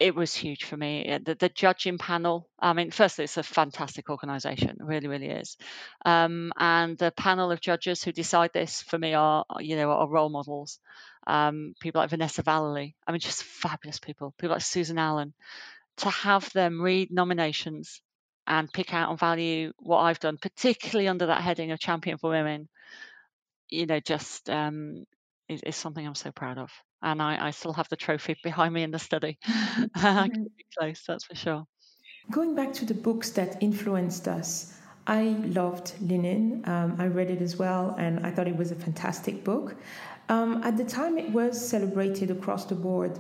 [0.01, 1.19] it was huge for me.
[1.25, 5.57] The, the, judging panel, I mean, firstly, it's a fantastic organisation, it really, really is.
[6.05, 10.09] Um, and the panel of judges who decide this for me are, you know, are
[10.09, 10.81] role models
[11.27, 12.95] um, people like Vanessa Vallely.
[13.07, 14.35] I mean, just fabulous people.
[14.39, 15.35] People like Susan Allen.
[15.99, 18.01] To have them read nominations
[18.47, 22.31] and pick out and value what I've done, particularly under that heading of Champion for
[22.31, 22.69] Women,
[23.71, 25.05] you know, just um,
[25.49, 26.71] is, is, something I'm so proud of.
[27.05, 29.39] And I, I, still have the trophy behind me in the study.
[29.95, 31.67] I it close, that's for sure.
[32.31, 34.75] Going back to the books that influenced us,
[35.07, 38.75] I loved Lean Um, I read it as well, and I thought it was a
[38.75, 39.77] fantastic book.
[40.31, 43.19] Um, at the time, it was celebrated across the board,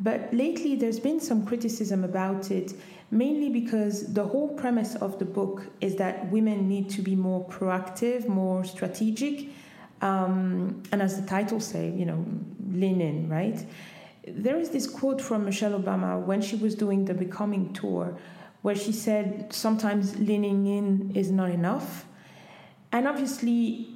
[0.00, 2.72] but lately there's been some criticism about it,
[3.10, 7.46] mainly because the whole premise of the book is that women need to be more
[7.46, 9.48] proactive, more strategic,
[10.00, 12.24] um, and as the title say, you know,
[12.70, 13.64] lean in, right?
[14.26, 18.18] There is this quote from Michelle Obama when she was doing the Becoming tour,
[18.62, 22.06] where she said sometimes leaning in is not enough.
[22.92, 23.88] And obviously,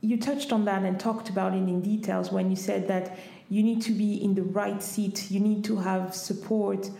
[0.00, 3.62] you touched on that and talked about it in details when you said that you
[3.62, 6.90] need to be in the right seat, you need to have support.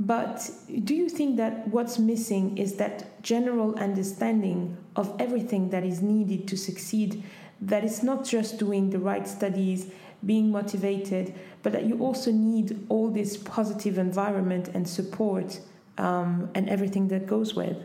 [0.00, 0.50] But
[0.82, 6.48] do you think that what's missing is that general understanding of everything that is needed
[6.48, 7.22] to succeed?
[7.60, 9.90] That it's not just doing the right studies,
[10.24, 15.60] being motivated, but that you also need all this positive environment and support
[15.98, 17.76] um, and everything that goes with?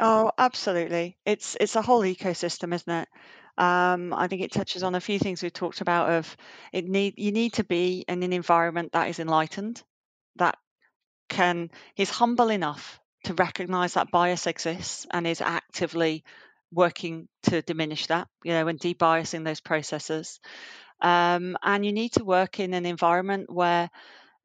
[0.00, 1.16] Oh, absolutely.
[1.24, 3.08] It's it's a whole ecosystem, isn't it?
[3.56, 6.10] Um, I think it touches on a few things we've talked about.
[6.10, 6.36] Of
[6.72, 9.82] it need you need to be in an environment that is enlightened,
[10.36, 10.56] that
[11.28, 16.24] can is humble enough to recognise that bias exists and is actively
[16.72, 18.28] working to diminish that.
[18.44, 20.40] You know, and debiasing those processes.
[21.00, 23.90] Um, and you need to work in an environment where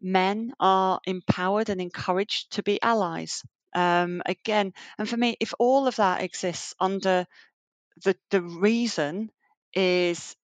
[0.02, 3.44] men are empowered and encouraged to be allies.
[3.76, 7.28] Um, again, and for me, if all of that exists under
[8.04, 9.30] the the reason
[9.74, 10.36] is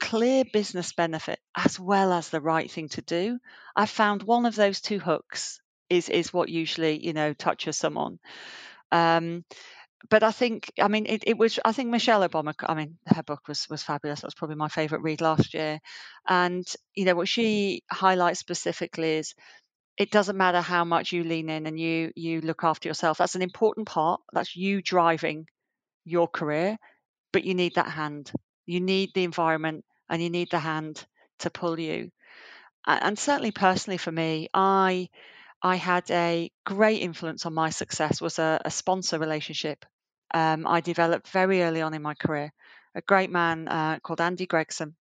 [0.00, 3.38] clear business benefit as well as the right thing to do.
[3.74, 8.18] I found one of those two hooks is is what usually you know touches someone.
[8.92, 9.44] Um,
[10.10, 11.58] but I think, I mean, it, it, was.
[11.64, 12.54] I think Michelle Obama.
[12.60, 14.20] I mean, her book was was fabulous.
[14.20, 15.80] That was probably my favourite read last year.
[16.28, 19.34] And you know what she highlights specifically is,
[19.96, 23.18] it doesn't matter how much you lean in and you you look after yourself.
[23.18, 24.20] That's an important part.
[24.32, 25.46] That's you driving
[26.04, 26.78] your career
[27.32, 28.32] but you need that hand.
[28.64, 31.04] You need the environment and you need the hand
[31.40, 32.10] to pull you.
[32.86, 35.10] And certainly personally for me, I
[35.62, 39.84] I had a great influence on my success was a, a sponsor relationship.
[40.32, 42.52] Um, I developed very early on in my career.
[42.94, 44.96] A great man uh, called Andy Gregson.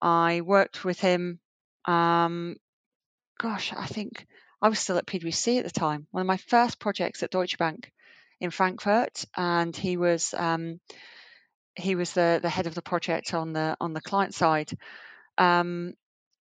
[0.00, 1.40] I worked with him.
[1.86, 2.56] Um,
[3.38, 4.26] gosh, I think
[4.60, 6.06] I was still at PwC at the time.
[6.10, 7.90] One of my first projects at Deutsche Bank
[8.40, 10.80] in Frankfurt, and he was um,
[11.74, 14.70] he was the the head of the project on the on the client side,
[15.38, 15.94] um,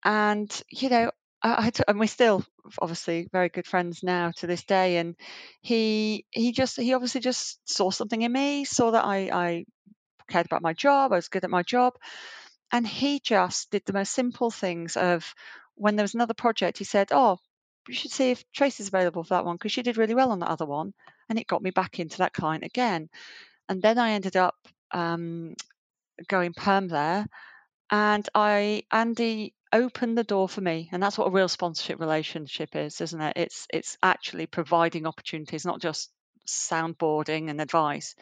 [0.05, 1.11] and you know,
[1.43, 2.45] I, and we're still
[2.81, 4.99] obviously very good friends now to this day.
[4.99, 5.17] And
[5.63, 9.65] he he just he obviously just saw something in me, saw that I I
[10.29, 11.95] cared about my job, I was good at my job,
[12.73, 15.35] and he just did the most simple things of
[15.75, 17.39] when there was another project, he said, Oh,
[17.89, 20.39] you should see if Tracy's available for that one because she did really well on
[20.39, 20.93] the other one.
[21.29, 23.09] And it got me back into that client again.
[23.69, 24.57] And then I ended up
[24.93, 25.55] um,
[26.29, 27.27] going perm there.
[27.91, 30.89] And I Andy opened the door for me.
[30.93, 33.37] And that's what a real sponsorship relationship is, isn't it?
[33.37, 36.11] It's it's actually providing opportunities, not just
[36.47, 38.15] soundboarding and advice.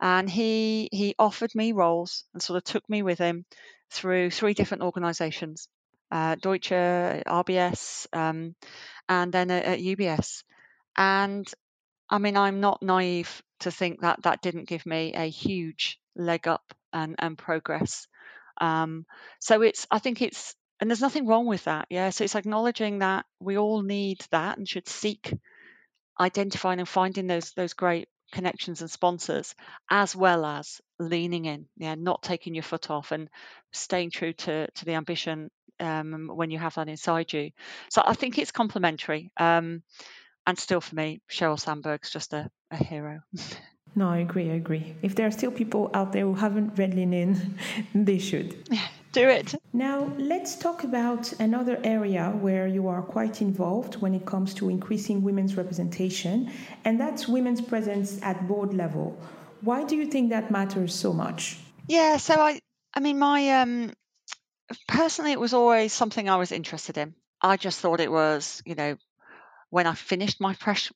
[0.00, 3.44] And he he offered me roles and sort of took me with him
[3.90, 5.68] through three different organizations.
[6.10, 8.54] Uh, Deutsche, RBS, um,
[9.08, 10.42] and then at, at UBS.
[10.96, 11.50] And
[12.10, 16.46] I mean, I'm not naive to think that that didn't give me a huge leg
[16.46, 18.06] up and, and progress.
[18.60, 19.06] Um,
[19.40, 21.86] so it's, I think it's, and there's nothing wrong with that.
[21.90, 22.10] Yeah.
[22.10, 25.32] So it's acknowledging that we all need that and should seek
[26.18, 29.54] identifying and finding those those great connections and sponsors
[29.88, 33.28] as well as leaning in yeah not taking your foot off and
[33.72, 37.50] staying true to to the ambition um, when you have that inside you
[37.90, 39.82] so i think it's complementary um,
[40.46, 43.20] and still for me sheryl sandberg's just a, a hero
[43.94, 46.94] no i agree i agree if there are still people out there who haven't read
[46.94, 47.58] lean in
[47.94, 48.56] they should
[49.12, 49.54] do it.
[49.72, 54.68] Now, let's talk about another area where you are quite involved when it comes to
[54.68, 56.50] increasing women's representation,
[56.84, 59.18] and that's women's presence at board level.
[59.60, 61.58] Why do you think that matters so much?
[61.88, 62.60] Yeah, so I
[62.94, 63.92] I mean my um
[64.88, 67.14] personally it was always something I was interested in.
[67.40, 68.96] I just thought it was, you know,
[69.70, 70.54] when I finished my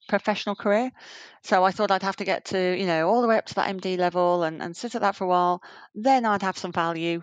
[0.09, 0.93] professional career.
[1.43, 3.55] So I thought I'd have to get to, you know, all the way up to
[3.55, 5.63] that MD level and, and sit at that for a while.
[5.95, 7.23] Then I'd have some value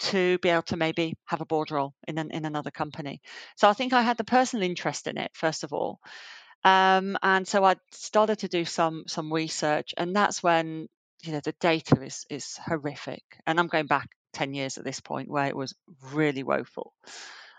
[0.00, 3.20] to be able to maybe have a board role in an, in another company.
[3.56, 6.00] So I think I had the personal interest in it first of all,
[6.64, 10.88] um, and so I started to do some some research, and that's when
[11.22, 15.00] you know the data is is horrific, and I'm going back ten years at this
[15.00, 15.74] point where it was
[16.12, 16.94] really woeful,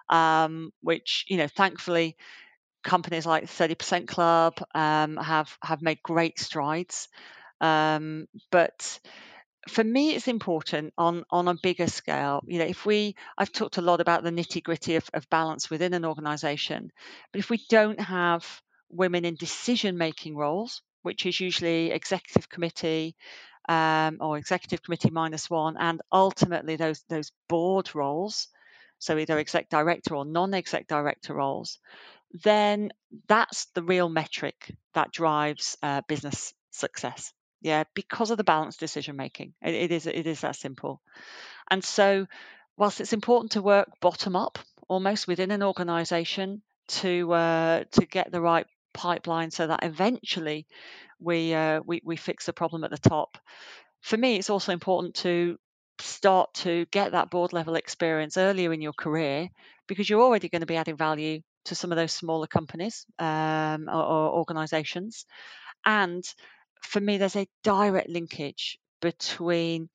[0.10, 2.18] um, which you know thankfully
[2.84, 7.10] companies like 30% Club um, have have made great strides,
[7.62, 9.00] um, but
[9.68, 12.42] for me it's important on on a bigger scale.
[12.46, 15.70] You know if we i've talked a lot about the nitty gritty of, of balance
[15.70, 16.92] within an organization
[17.32, 18.46] but if we don't have
[18.90, 23.16] women in decision making roles which is usually executive committee
[23.68, 28.48] um, or executive committee minus one and ultimately those those board roles
[29.00, 31.80] so either exec director or non-exec director roles
[32.44, 32.92] then
[33.28, 37.34] that's the real metric that drives uh, business success
[37.66, 39.56] yeah, because of the balanced decision making.
[39.60, 41.02] It, it is it is that simple.
[41.72, 42.28] And so,
[42.78, 46.62] whilst it's important to work bottom up, almost within an organisation,
[47.00, 50.68] to uh, to get the right pipeline, so that eventually
[51.20, 53.40] we uh, we we fix the problem at the top.
[54.02, 55.58] For me, it's also important to
[55.98, 59.50] start to get that board level experience earlier in your career
[59.88, 63.90] because you're already going to be adding value to some of those smaller companies um,
[63.90, 65.26] or, or organizations
[65.84, 66.24] and
[66.82, 69.90] for me, there's a direct linkage between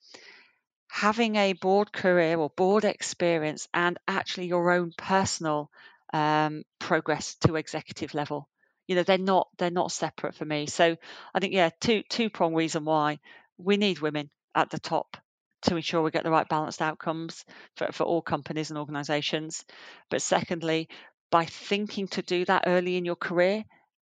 [0.90, 5.70] having a board career or board experience and actually your own personal
[6.12, 8.48] um, progress to executive level.
[8.88, 10.66] You know, they're not they're not separate for me.
[10.66, 10.96] So
[11.32, 13.20] I think yeah, two two prong reason why
[13.56, 15.16] we need women at the top
[15.62, 17.44] to ensure we get the right balanced outcomes
[17.76, 19.64] for, for all companies and organizations.
[20.10, 20.88] But secondly,
[21.30, 23.64] by thinking to do that early in your career,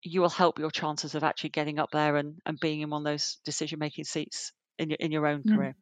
[0.03, 3.03] you will help your chances of actually getting up there and, and being in one
[3.03, 5.55] of those decision making seats in your in your own mm.
[5.55, 5.75] career.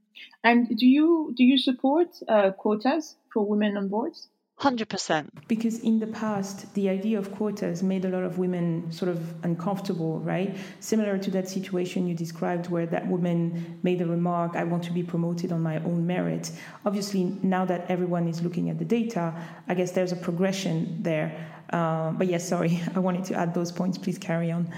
[0.42, 4.28] And do you do you support uh, quotas for women on boards?
[4.58, 5.46] Hundred percent.
[5.48, 9.44] Because in the past, the idea of quotas made a lot of women sort of
[9.44, 10.56] uncomfortable, right?
[10.80, 14.92] Similar to that situation you described, where that woman made the remark, "I want to
[14.92, 16.50] be promoted on my own merit."
[16.86, 19.34] Obviously, now that everyone is looking at the data,
[19.68, 21.36] I guess there's a progression there.
[21.70, 23.98] Uh, but yes, sorry, I wanted to add those points.
[23.98, 24.72] Please carry on.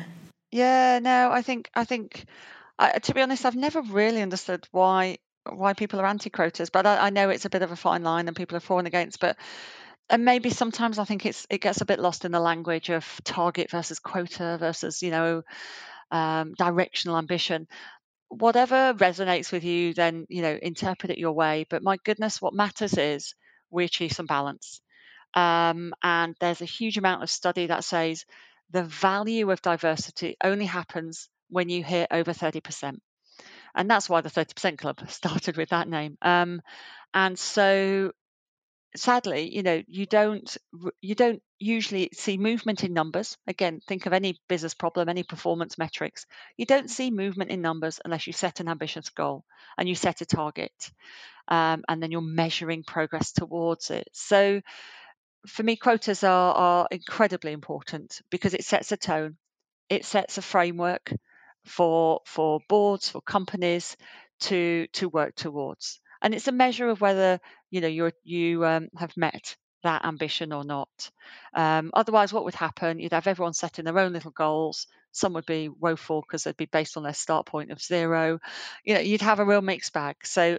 [0.51, 2.25] Yeah, no, I think I think
[2.81, 5.19] I, to be honest, I've never really understood why
[5.53, 8.03] why people are anti quotas, but I, I, know it's a bit of a fine
[8.03, 9.21] line and people are for and against.
[9.21, 9.37] But
[10.11, 13.07] and maybe sometimes I think it's it gets a bit lost in the language of
[13.25, 15.43] target versus quota versus you know
[16.11, 17.67] um, directional ambition.
[18.29, 21.67] Whatever resonates with you, then you know interpret it your way.
[21.69, 23.35] But my goodness, what matters is
[23.71, 24.81] we achieve some balance.
[25.35, 28.25] Um, and there's a huge amount of study that says
[28.71, 32.99] the value of diversity only happens when you hit over 30%.
[33.79, 36.19] And that's why the 30% Club started with that name.
[36.23, 36.63] Um,
[37.15, 38.13] and so
[38.97, 40.57] sadly, you know, you don't
[41.01, 43.37] you don't usually see movement in numbers.
[43.47, 46.27] Again, think of any business problem, any performance metrics.
[46.57, 49.45] You don't see movement in numbers unless you set an ambitious goal
[49.79, 50.73] and you set a target,
[51.49, 54.09] um, and then you're measuring progress towards it.
[54.13, 54.61] So,
[55.47, 59.37] for me, quotas are, are incredibly important because it sets a tone,
[59.89, 61.13] it sets a framework
[61.69, 63.97] for for boards, for companies
[64.41, 67.41] to to work towards and it's a measure of whether
[67.71, 71.11] you know you you um, have met that ambition or not.
[71.55, 72.99] Um, otherwise, what would happen?
[72.99, 74.87] You'd have everyone setting their own little goals.
[75.13, 78.41] Some would be woeful because they'd be based on their start point of zero.
[78.85, 80.17] You know, you'd have a real mixed bag.
[80.25, 80.59] So,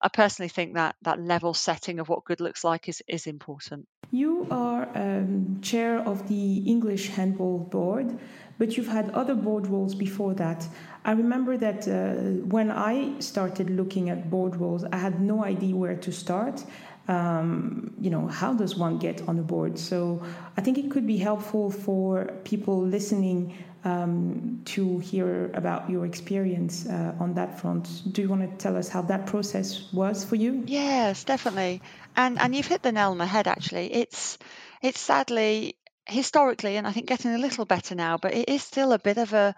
[0.00, 3.86] I personally think that that level setting of what good looks like is is important.
[4.10, 8.18] You are um, chair of the English Handball Board,
[8.62, 10.64] but you've had other board roles before that.
[11.04, 15.74] I remember that uh, when I started looking at board roles, I had no idea
[15.74, 16.64] where to start.
[17.08, 19.80] Um, you know, how does one get on a board?
[19.80, 20.22] So
[20.56, 26.86] I think it could be helpful for people listening um, to hear about your experience
[26.86, 27.88] uh, on that front.
[28.12, 30.62] Do you want to tell us how that process was for you?
[30.66, 31.82] Yes, definitely.
[32.14, 33.48] And and you've hit the nail on the head.
[33.48, 34.38] Actually, it's
[34.82, 35.74] it's sadly
[36.06, 39.18] historically, and I think getting a little better now, but it is still a bit
[39.18, 39.54] of a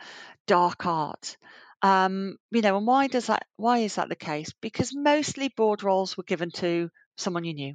[0.46, 1.36] dark art.
[1.82, 3.46] Um, you know, and why does that?
[3.56, 4.52] Why is that the case?
[4.60, 7.74] Because mostly board roles were given to someone you knew.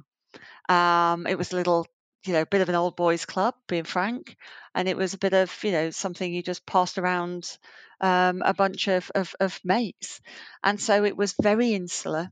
[0.68, 1.86] Um, it was a little,
[2.24, 4.36] you know, bit of an old boys club, being frank,
[4.74, 7.58] and it was a bit of, you know, something you just passed around
[8.00, 10.20] um, a bunch of, of, of mates,
[10.62, 12.30] and so it was very insular,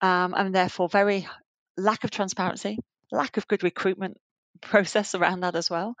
[0.00, 1.28] um, and therefore very
[1.76, 2.78] lack of transparency,
[3.12, 4.18] lack of good recruitment
[4.68, 5.96] process around that as well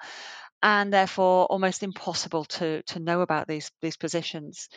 [0.62, 4.68] and therefore almost impossible to to know about these these positions.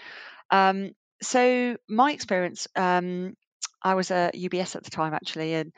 [0.51, 3.35] Um, so my experience, um,
[3.83, 5.73] I was at UBS at the time actually, and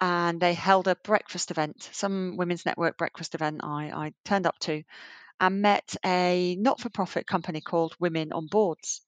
[0.00, 3.60] and they held a breakfast event, some women's network breakfast event.
[3.62, 4.82] I, I turned up to,
[5.40, 9.02] and met a not-for-profit company called Women on Boards.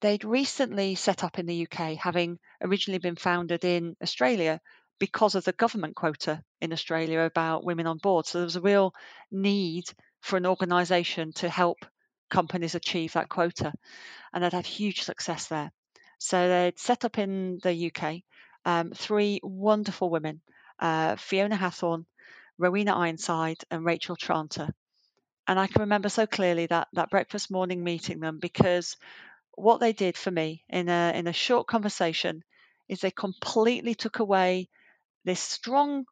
[0.00, 4.60] They'd recently set up in the UK, having originally been founded in Australia
[4.98, 8.26] because of the government quota in Australia about women on board.
[8.26, 8.92] So there was a real
[9.30, 9.84] need
[10.20, 11.78] for an organisation to help
[12.30, 13.72] companies achieve that quota.
[14.32, 15.70] And they'd had huge success there.
[16.18, 18.22] So they'd set up in the UK
[18.64, 20.40] um, three wonderful women
[20.80, 22.04] uh, Fiona Hathorn,
[22.58, 24.68] Rowena Ironside, and Rachel Tranter.
[25.46, 28.96] And I can remember so clearly that, that breakfast morning meeting them because
[29.56, 32.44] what they did for me in a, in a short conversation
[32.88, 34.68] is they completely took away
[35.28, 36.06] this strong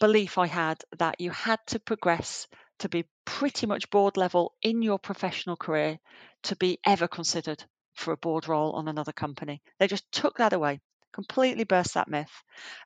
[0.00, 2.46] belief I had that you had to progress
[2.80, 5.98] to be pretty much board level in your professional career
[6.44, 9.62] to be ever considered for a board role on another company.
[9.78, 10.80] They just took that away,
[11.12, 12.32] completely burst that myth,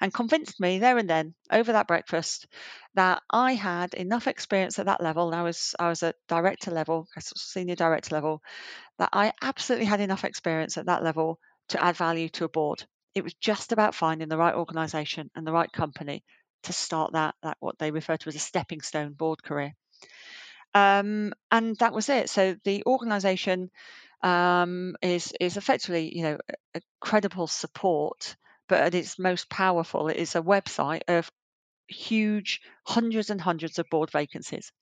[0.00, 2.46] and convinced me there and then over that breakfast
[2.94, 5.34] that I had enough experience at that level.
[5.34, 8.42] I was I was at director level, senior director level,
[8.98, 12.86] that I absolutely had enough experience at that level to add value to a board.
[13.14, 16.24] It was just about finding the right organisation and the right company
[16.64, 19.74] to start that that what they refer to as a stepping stone board career.
[20.74, 22.30] Um, and that was it.
[22.30, 23.70] So the organisation
[24.22, 28.36] um, is is effectively you know a, a credible support,
[28.68, 31.30] but at its most powerful, it is a website of
[31.88, 34.72] huge hundreds and hundreds of board vacancies.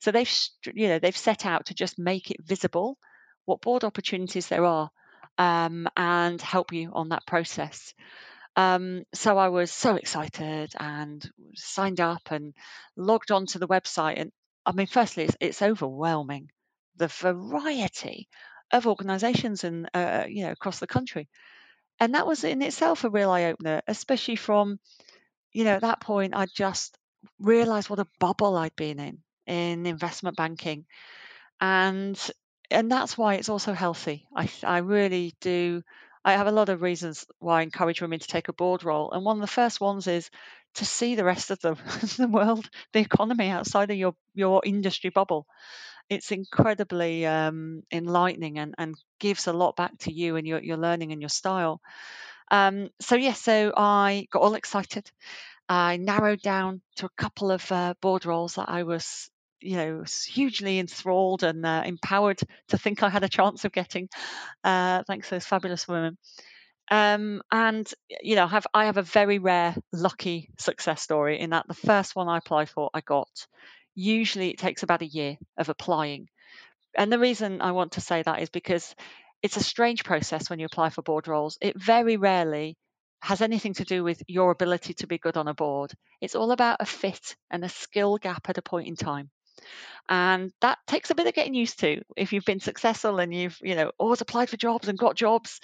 [0.00, 0.30] So they've
[0.74, 2.98] you know they've set out to just make it visible
[3.44, 4.90] what board opportunities there are
[5.38, 7.94] um, and help you on that process.
[8.56, 12.54] Um, so I was so excited and signed up and
[12.96, 14.18] logged onto the website.
[14.18, 14.32] And
[14.64, 16.48] I mean, firstly, it's, it's overwhelming
[16.96, 18.28] the variety
[18.72, 21.28] of organisations and uh, you know across the country,
[22.00, 24.78] and that was in itself a real eye opener, especially from
[25.52, 26.96] you know at that point I just
[27.38, 30.86] realised what a bubble I'd been in in investment banking,
[31.60, 32.18] and
[32.70, 34.26] and that's why it's also healthy.
[34.34, 35.82] I I really do.
[36.24, 39.12] I have a lot of reasons why I encourage women to take a board role,
[39.12, 40.30] and one of the first ones is
[40.74, 41.74] to see the rest of the,
[42.18, 45.46] the world, the economy outside of your your industry bubble.
[46.10, 50.76] It's incredibly um, enlightening and, and gives a lot back to you and your, your
[50.78, 51.80] learning and your style.
[52.50, 55.10] Um, so yes, so I got all excited.
[55.68, 60.04] I narrowed down to a couple of uh, board roles that I was you know
[60.26, 64.08] hugely enthralled and uh, empowered to think I had a chance of getting,
[64.64, 66.18] uh, thanks to those fabulous women.
[66.90, 67.90] Um, and
[68.20, 72.14] you know, have I have a very rare lucky success story in that the first
[72.14, 73.28] one I applied for, I got.
[73.94, 76.28] Usually, it takes about a year of applying,
[76.96, 78.94] and the reason I want to say that is because
[79.42, 81.58] it's a strange process when you apply for board roles.
[81.60, 82.76] It very rarely
[83.22, 85.92] has anything to do with your ability to be good on a board.
[86.20, 89.30] It's all about a fit and a skill gap at a point in time
[90.08, 93.58] and that takes a bit of getting used to if you've been successful and you've
[93.62, 95.60] you know always applied for jobs and got jobs.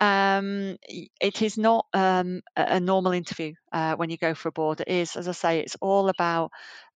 [0.00, 0.76] Um,
[1.20, 4.80] it is not um, a normal interview uh, when you go for a board.
[4.80, 6.50] It is as i say it's all about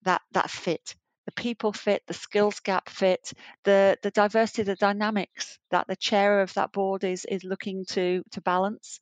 [0.03, 0.95] that that fit.
[1.25, 3.33] The people fit the skills gap fit
[3.63, 8.23] the the diversity the dynamics that the chair of that board is is looking to
[8.31, 8.99] to balance.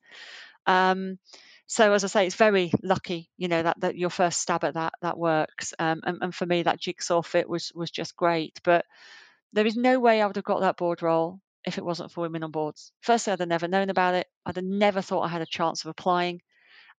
[0.66, 1.18] Um,
[1.66, 4.74] so as I say, it's very lucky, you know, that, that your first stab at
[4.74, 5.74] that that works.
[5.78, 8.60] Um, and, and for me, that jigsaw fit was was just great.
[8.62, 8.84] But
[9.52, 12.20] there is no way I would have got that board role if it wasn't for
[12.20, 12.92] women on boards.
[13.00, 14.28] Firstly, I'd have never known about it.
[14.44, 16.40] I'd have never thought I had a chance of applying.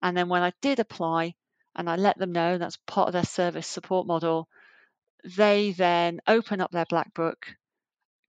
[0.02, 1.36] And then when I did apply,
[1.76, 4.50] and I let them know that's part of their service support model,
[5.24, 7.48] they then open up their black book,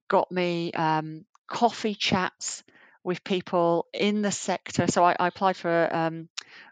[0.09, 2.63] got me um, coffee chats
[3.05, 4.87] with people in the sector.
[4.89, 6.29] So I, I applied for um,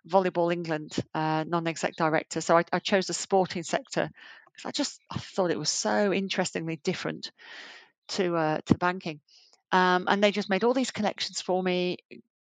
[0.08, 2.40] Volleyball England uh, non-exec director.
[2.40, 4.10] So I, I chose the sporting sector
[4.46, 7.30] because I just I thought it was so interestingly different
[8.08, 9.20] to uh, to banking.
[9.72, 11.98] Um, and they just made all these connections for me,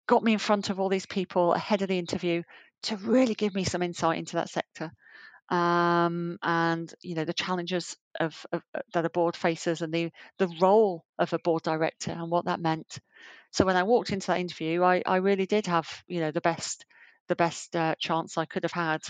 [0.07, 2.43] got me in front of all these people ahead of the interview
[2.84, 4.91] to really give me some insight into that sector
[5.49, 10.11] um, and you know the challenges of, of, uh, that a board faces and the
[10.39, 12.99] the role of a board director and what that meant.
[13.56, 16.41] So when I walked into that interview, I, I really did have you know the
[16.41, 16.86] best
[17.30, 19.01] the best uh, chance I could have had,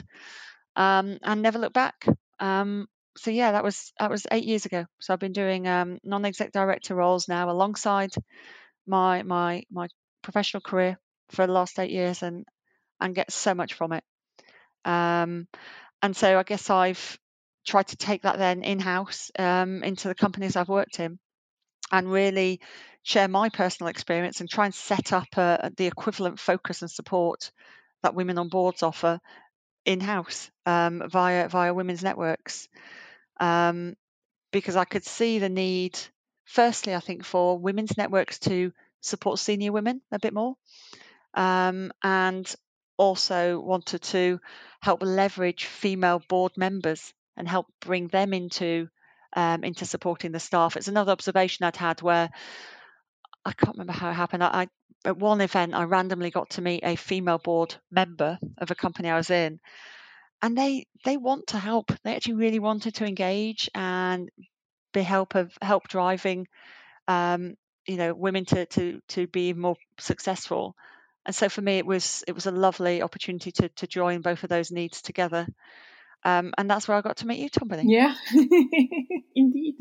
[0.76, 2.06] um, and never looked back.
[2.39, 2.86] Um,
[3.18, 4.86] so yeah, that was that was eight years ago.
[5.02, 8.14] So I've been doing um, non-exec director roles now alongside
[8.86, 9.88] my my my
[10.22, 12.46] professional career for the last eight years, and
[13.02, 14.04] and get so much from it.
[14.86, 15.48] Um,
[16.04, 17.18] and so I guess I've
[17.66, 21.18] tried to take that then in house um, into the companies I've worked in
[21.91, 22.59] and really
[23.03, 27.51] share my personal experience and try and set up the equivalent focus and support
[28.03, 29.19] that women on boards offer
[29.86, 32.67] in house um, via via women's networks.
[33.39, 33.95] Um,
[34.51, 35.99] because I could see the need
[36.45, 38.71] firstly I think for women's networks to
[39.01, 40.55] support senior women a bit more
[41.33, 42.51] um, and
[42.97, 44.39] also wanted to
[44.81, 48.88] help leverage female board members and help bring them into
[49.36, 50.77] um, into supporting the staff.
[50.77, 52.29] It's another observation I'd had where
[53.43, 54.43] I can't remember how it happened.
[54.43, 54.67] I, I
[55.05, 59.09] at one event I randomly got to meet a female board member of a company
[59.09, 59.59] I was in,
[60.41, 61.91] and they they want to help.
[62.03, 64.29] They actually really wanted to engage and
[64.93, 66.47] be help of help driving,
[67.07, 67.55] um,
[67.88, 70.75] you know, women to to to be more successful
[71.25, 74.43] and so for me it was it was a lovely opportunity to to join both
[74.43, 75.47] of those needs together
[76.26, 77.84] um, and that's where I got to meet you, Tombeni.
[77.86, 78.15] Yeah,
[79.36, 79.76] indeed.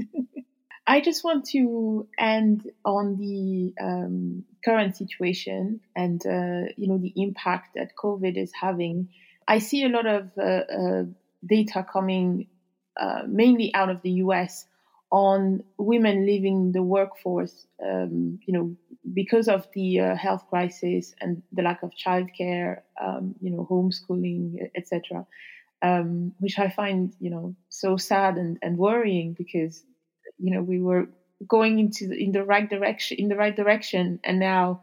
[0.87, 7.15] I just want to end on the um, current situation and uh, you know the
[7.17, 9.09] impact that COVID is having.
[9.49, 11.05] I see a lot of uh, uh,
[11.45, 12.49] data coming
[13.01, 14.67] uh, mainly out of the US
[15.11, 18.77] on women leaving the workforce, um, you know,
[19.15, 24.57] because of the uh, health crisis and the lack of childcare, um, you know, homeschooling,
[24.75, 25.25] etc.,
[25.85, 29.85] um, which I find, you know, so sad and, and worrying because,
[30.39, 31.09] you know, we were
[31.47, 34.81] going into the, in the right direction, in the right direction, and now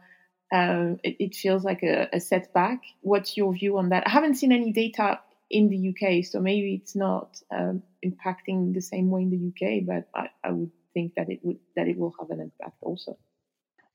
[0.54, 2.82] uh, it, it, feels like a, a setback.
[3.00, 4.04] What's your view on that?
[4.06, 5.18] I haven't seen any data
[5.50, 9.84] in the UK, so maybe it's not um, impacting the same way in the UK,
[9.84, 13.18] but I, I, would think that it would that it will have an impact also.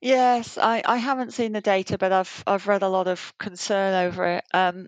[0.01, 3.93] Yes, I, I haven't seen the data, but I've I've read a lot of concern
[3.93, 4.43] over it.
[4.53, 4.87] Um,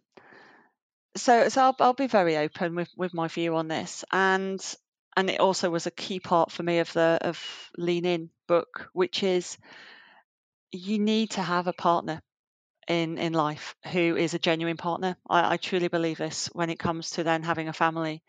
[1.19, 4.63] so so I'll, I'll be very open with, with my view on this, and
[5.15, 7.39] and it also was a key part for me of the of
[7.77, 9.57] Lean In book, which is
[10.71, 12.21] you need to have a partner
[12.87, 15.15] in in life who is a genuine partner.
[15.29, 18.23] I, I truly believe this when it comes to then having a family.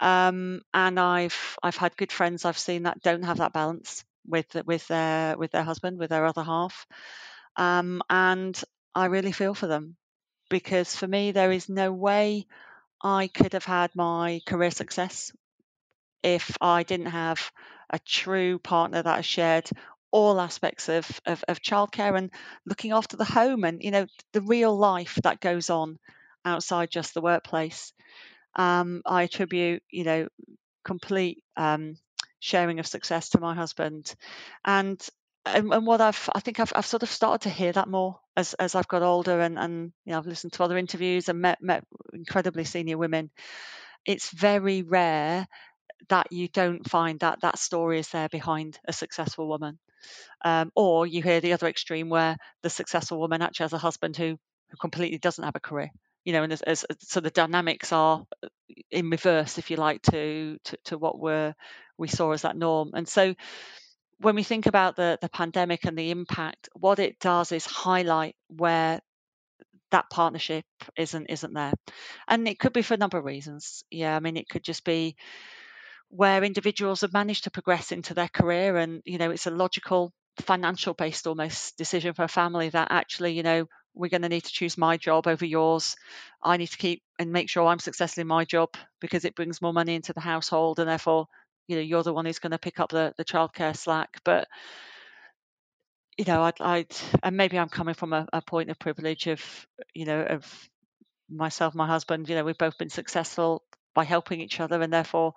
[0.00, 4.54] Um, and I've I've had good friends I've seen that don't have that balance with
[4.66, 6.86] with their with their husband with their other half,
[7.56, 8.60] um, and
[8.94, 9.96] I really feel for them
[10.48, 12.46] because for me there is no way
[13.02, 15.32] I could have had my career success
[16.22, 17.52] if I didn't have
[17.90, 19.68] a true partner that has shared
[20.10, 22.30] all aspects of, of, of childcare and
[22.66, 25.98] looking after the home and you know the real life that goes on
[26.44, 27.92] outside just the workplace.
[28.56, 30.28] Um, i attribute you know
[30.84, 31.98] complete um,
[32.40, 34.14] sharing of success to my husband.
[34.64, 35.00] And,
[35.46, 38.18] and and, what I've I think I've, I've sort of started to hear that more
[38.36, 41.40] as, as I've got older and, and you know I've listened to other interviews and
[41.40, 43.30] met met incredibly senior women.
[44.04, 45.46] It's very rare
[46.08, 49.78] that you don't find that that story is there behind a successful woman.
[50.44, 54.16] Um, or you hear the other extreme where the successful woman actually has a husband
[54.16, 54.38] who
[54.70, 55.90] who completely doesn't have a career.
[56.24, 58.24] You know, and as, as, so the dynamics are
[58.90, 61.54] in reverse, if you like, to to, to what we're
[61.96, 62.92] we saw as that norm.
[62.94, 63.34] And so
[64.20, 68.36] when we think about the the pandemic and the impact, what it does is highlight
[68.48, 69.00] where
[69.90, 70.64] that partnership
[70.96, 71.72] isn't isn't there,
[72.28, 73.84] and it could be for a number of reasons.
[73.90, 75.16] Yeah, I mean, it could just be
[76.10, 80.12] where individuals have managed to progress into their career, and you know, it's a logical
[80.40, 84.44] financial based almost decision for a family that actually, you know, we're going to need
[84.44, 85.96] to choose my job over yours.
[86.42, 89.60] I need to keep and make sure I'm successful in my job because it brings
[89.60, 91.26] more money into the household, and therefore,
[91.68, 94.20] you know, you're the one who's going to pick up the the childcare slack.
[94.24, 94.48] But
[96.16, 99.40] you know, I'd, I'd and maybe I'm coming from a, a point of privilege of,
[99.94, 100.68] you know, of
[101.30, 102.28] myself, my husband.
[102.28, 103.62] You know, we've both been successful
[103.94, 105.34] by helping each other, and therefore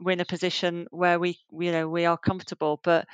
[0.00, 2.80] we're in a position where we, you know, we are comfortable.
[2.82, 3.06] But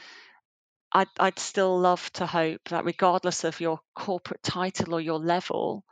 [0.93, 5.85] I'd, I'd still love to hope that regardless of your corporate title or your level,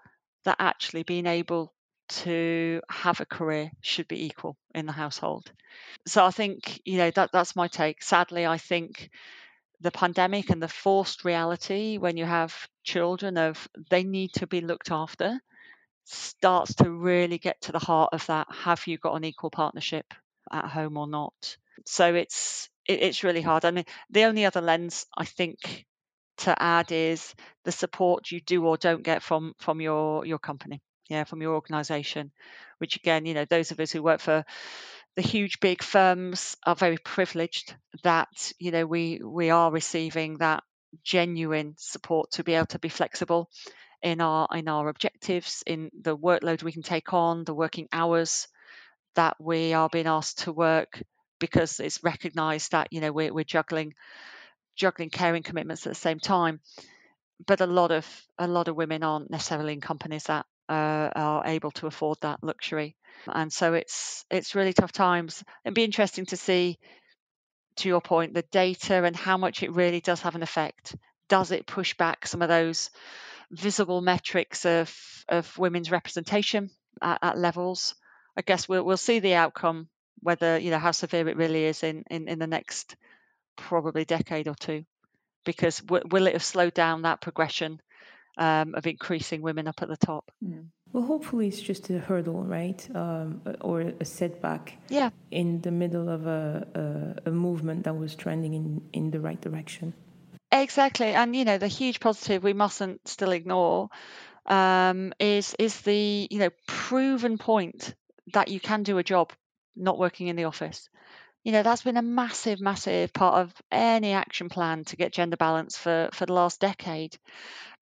[0.45, 1.73] that actually being able
[2.09, 5.51] to have a career should be equal in the household.
[6.07, 8.03] So I think, you know, that that's my take.
[8.03, 9.11] Sadly, I think
[9.81, 14.61] the pandemic and the forced reality when you have children of they need to be
[14.61, 15.39] looked after
[16.05, 20.15] starts to really get to the heart of that have you got an equal partnership
[20.53, 24.61] at home or not so it's it, it's really hard I mean, the only other
[24.61, 25.85] lens i think
[26.39, 27.35] to add is
[27.65, 31.55] the support you do or don't get from from your your company yeah from your
[31.55, 32.31] organization
[32.79, 34.45] which again you know those of us who work for
[35.17, 40.63] the huge big firms are very privileged that you know we we are receiving that
[41.03, 43.49] genuine support to be able to be flexible
[44.03, 48.49] in our in our objectives in the workload we can take on the working hours
[49.15, 51.03] that we are being asked to work
[51.39, 53.95] because it's recognized that you know we're, we're juggling
[54.77, 56.61] juggling caring commitments at the same time.
[57.47, 58.07] But a lot of
[58.39, 62.43] a lot of women aren't necessarily in companies that uh, are able to afford that
[62.43, 62.97] luxury
[63.27, 65.43] and so it's it's really tough times.
[65.65, 66.79] It'd be interesting to see,
[67.77, 70.97] to your point, the data and how much it really does have an effect.
[71.29, 72.91] Does it push back some of those
[73.51, 74.95] visible metrics of
[75.29, 76.71] of women's representation
[77.03, 77.95] at, at levels?
[78.37, 79.89] I guess we'll we'll see the outcome,
[80.21, 82.97] whether you know how severe it really is in in, in the next
[83.57, 84.85] probably decade or two,
[85.45, 87.81] because w- will it have slowed down that progression
[88.37, 90.31] um, of increasing women up at the top?
[90.45, 90.67] Mm.
[90.93, 92.89] Well, hopefully it's just a hurdle, right?
[92.95, 94.79] Um, or a setback.
[94.89, 95.11] Yeah.
[95.31, 99.41] In the middle of a, a, a movement that was trending in, in the right
[99.41, 99.93] direction.
[100.53, 103.89] Exactly, and you know the huge positive we mustn't still ignore
[104.47, 107.95] um, is is the you know proven point
[108.33, 109.33] that you can do a job
[109.75, 110.89] not working in the office.
[111.43, 115.37] You know that's been a massive, massive part of any action plan to get gender
[115.37, 117.19] balance for for the last decade,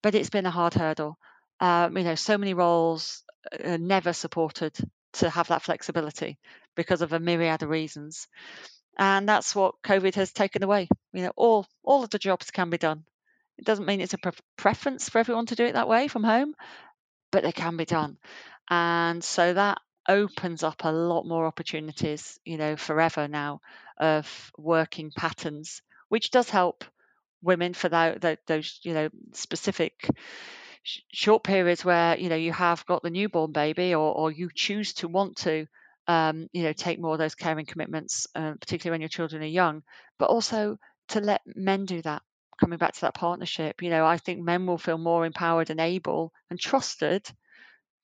[0.04, 1.16] but it's been a hard hurdle.
[1.60, 3.22] Um, you know, so many roles
[3.64, 4.76] are never supported
[5.14, 6.38] to have that flexibility
[6.76, 8.28] because of a myriad of reasons.
[8.98, 10.88] And that's what COVID has taken away.
[11.14, 13.04] You know, all all of the jobs can be done.
[13.56, 16.22] It doesn't mean it's a pre- preference for everyone to do it that way from
[16.22, 16.54] home,
[17.32, 18.18] but they can be done.
[18.68, 23.62] And so that opens up a lot more opportunities, you know, forever now
[23.96, 25.80] of working patterns,
[26.10, 26.84] which does help
[27.44, 30.08] women for that, those, you know, specific
[31.12, 34.92] short periods where you know you have got the newborn baby or, or you choose
[34.94, 35.66] to want to
[36.06, 39.46] um, you know take more of those caring commitments uh, particularly when your children are
[39.46, 39.82] young.
[40.18, 40.76] But also
[41.08, 42.22] to let men do that
[42.60, 45.80] coming back to that partnership you know i think men will feel more empowered and
[45.80, 47.26] able and trusted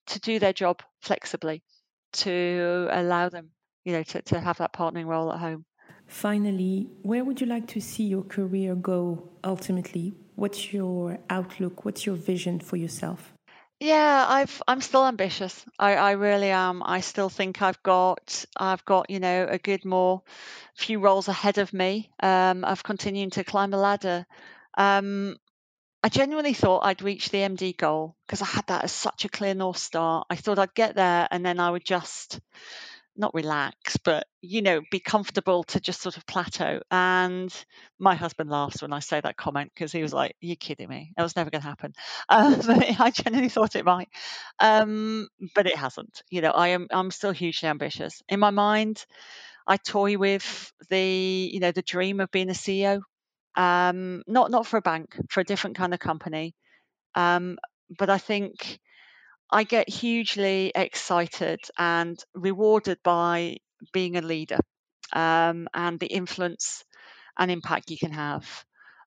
[0.07, 1.63] to do their job flexibly
[2.13, 3.51] to allow them
[3.85, 5.65] you know to, to have that partnering role at home
[6.07, 11.85] finally where would you like to see your career go ultimately what's your outlook?
[11.85, 13.33] What's your vision for yourself?
[13.79, 15.65] Yeah, I've I'm still ambitious.
[15.77, 16.81] I, I really am.
[16.83, 20.23] I still think I've got I've got, you know, a good more
[20.75, 24.25] few roles ahead of me um, of continuing to climb a ladder.
[24.77, 25.37] Um,
[26.03, 29.29] I genuinely thought I'd reach the MD goal because I had that as such a
[29.29, 30.25] clear North Star.
[30.27, 32.39] I thought I'd get there and then I would just
[33.21, 36.81] not relax, but you know, be comfortable to just sort of plateau.
[36.91, 37.53] And
[37.99, 41.13] my husband laughs when I say that comment because he was like, "You're kidding me?
[41.15, 41.93] That was never going to happen."
[42.29, 42.59] Um,
[42.99, 44.09] I genuinely thought it might,
[44.59, 46.23] um, but it hasn't.
[46.29, 48.21] You know, I am I'm still hugely ambitious.
[48.29, 49.05] In my mind,
[49.67, 53.01] I toy with the you know the dream of being a CEO.
[53.55, 56.55] Um, not not for a bank, for a different kind of company.
[57.15, 57.57] Um,
[57.97, 58.79] but I think
[59.51, 63.57] I get hugely excited and rewarded by
[63.93, 64.59] being a leader
[65.13, 66.83] um, and the influence
[67.37, 68.65] and impact you can have.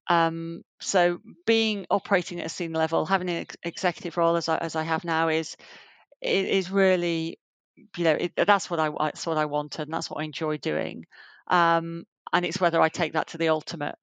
[0.09, 4.59] Um, so being operating at a senior level, having an ex- executive role as I,
[4.59, 5.57] as I have now is
[6.23, 7.39] is really
[7.97, 10.59] you know it, that's what I that's what I wanted and that's what I enjoy
[10.59, 11.05] doing.
[11.49, 13.95] Um, and it's whether I take that to the ultimate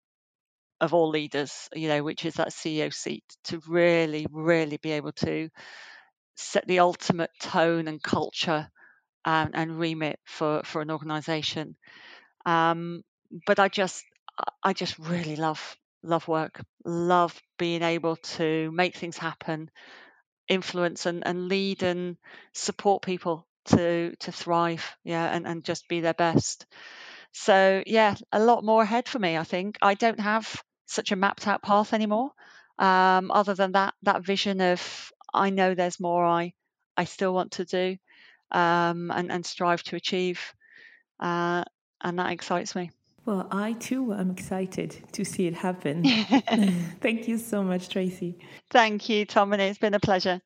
[0.79, 5.11] of all leaders, you know, which is that CEO seat to really, really be able
[5.13, 5.49] to
[6.41, 8.69] set the ultimate tone and culture
[9.25, 11.75] and, and remit for for an organization.
[12.45, 13.03] Um,
[13.47, 14.05] but I just
[14.63, 19.69] I just really love love work, love being able to make things happen,
[20.47, 22.17] influence and, and lead and
[22.53, 26.65] support people to to thrive, yeah, and, and just be their best.
[27.33, 29.37] So yeah, a lot more ahead for me.
[29.37, 32.31] I think I don't have such a mapped out path anymore.
[32.79, 36.53] Um, other than that that vision of I know there's more I
[36.97, 37.97] I still want to do
[38.51, 40.53] um, and and strive to achieve,
[41.19, 41.63] uh,
[42.01, 42.91] and that excites me.
[43.25, 46.03] Well, I too am excited to see it happen.
[47.01, 48.38] Thank you so much, Tracy.
[48.71, 50.41] Thank you, Tom, and it's been a pleasure.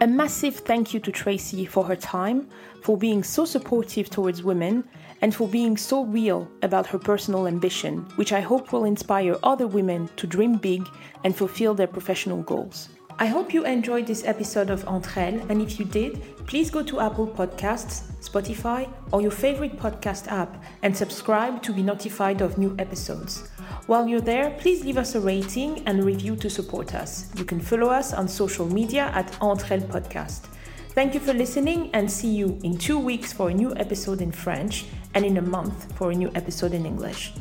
[0.00, 2.48] A massive thank you to Tracy for her time,
[2.82, 4.82] for being so supportive towards women,
[5.22, 9.66] and for being so real about her personal ambition, which I hope will inspire other
[9.66, 10.88] women to dream big
[11.24, 12.88] and fulfill their professional goals.
[13.20, 16.84] I hope you enjoyed this episode of Entre Elles, and if you did, please go
[16.84, 22.58] to Apple Podcasts, Spotify, or your favorite podcast app and subscribe to be notified of
[22.58, 23.48] new episodes.
[23.86, 27.28] While you're there, please leave us a rating and a review to support us.
[27.36, 30.44] You can follow us on social media at Entre Elles Podcast.
[30.90, 34.30] Thank you for listening and see you in two weeks for a new episode in
[34.30, 37.32] French and in a month for a new episode in English.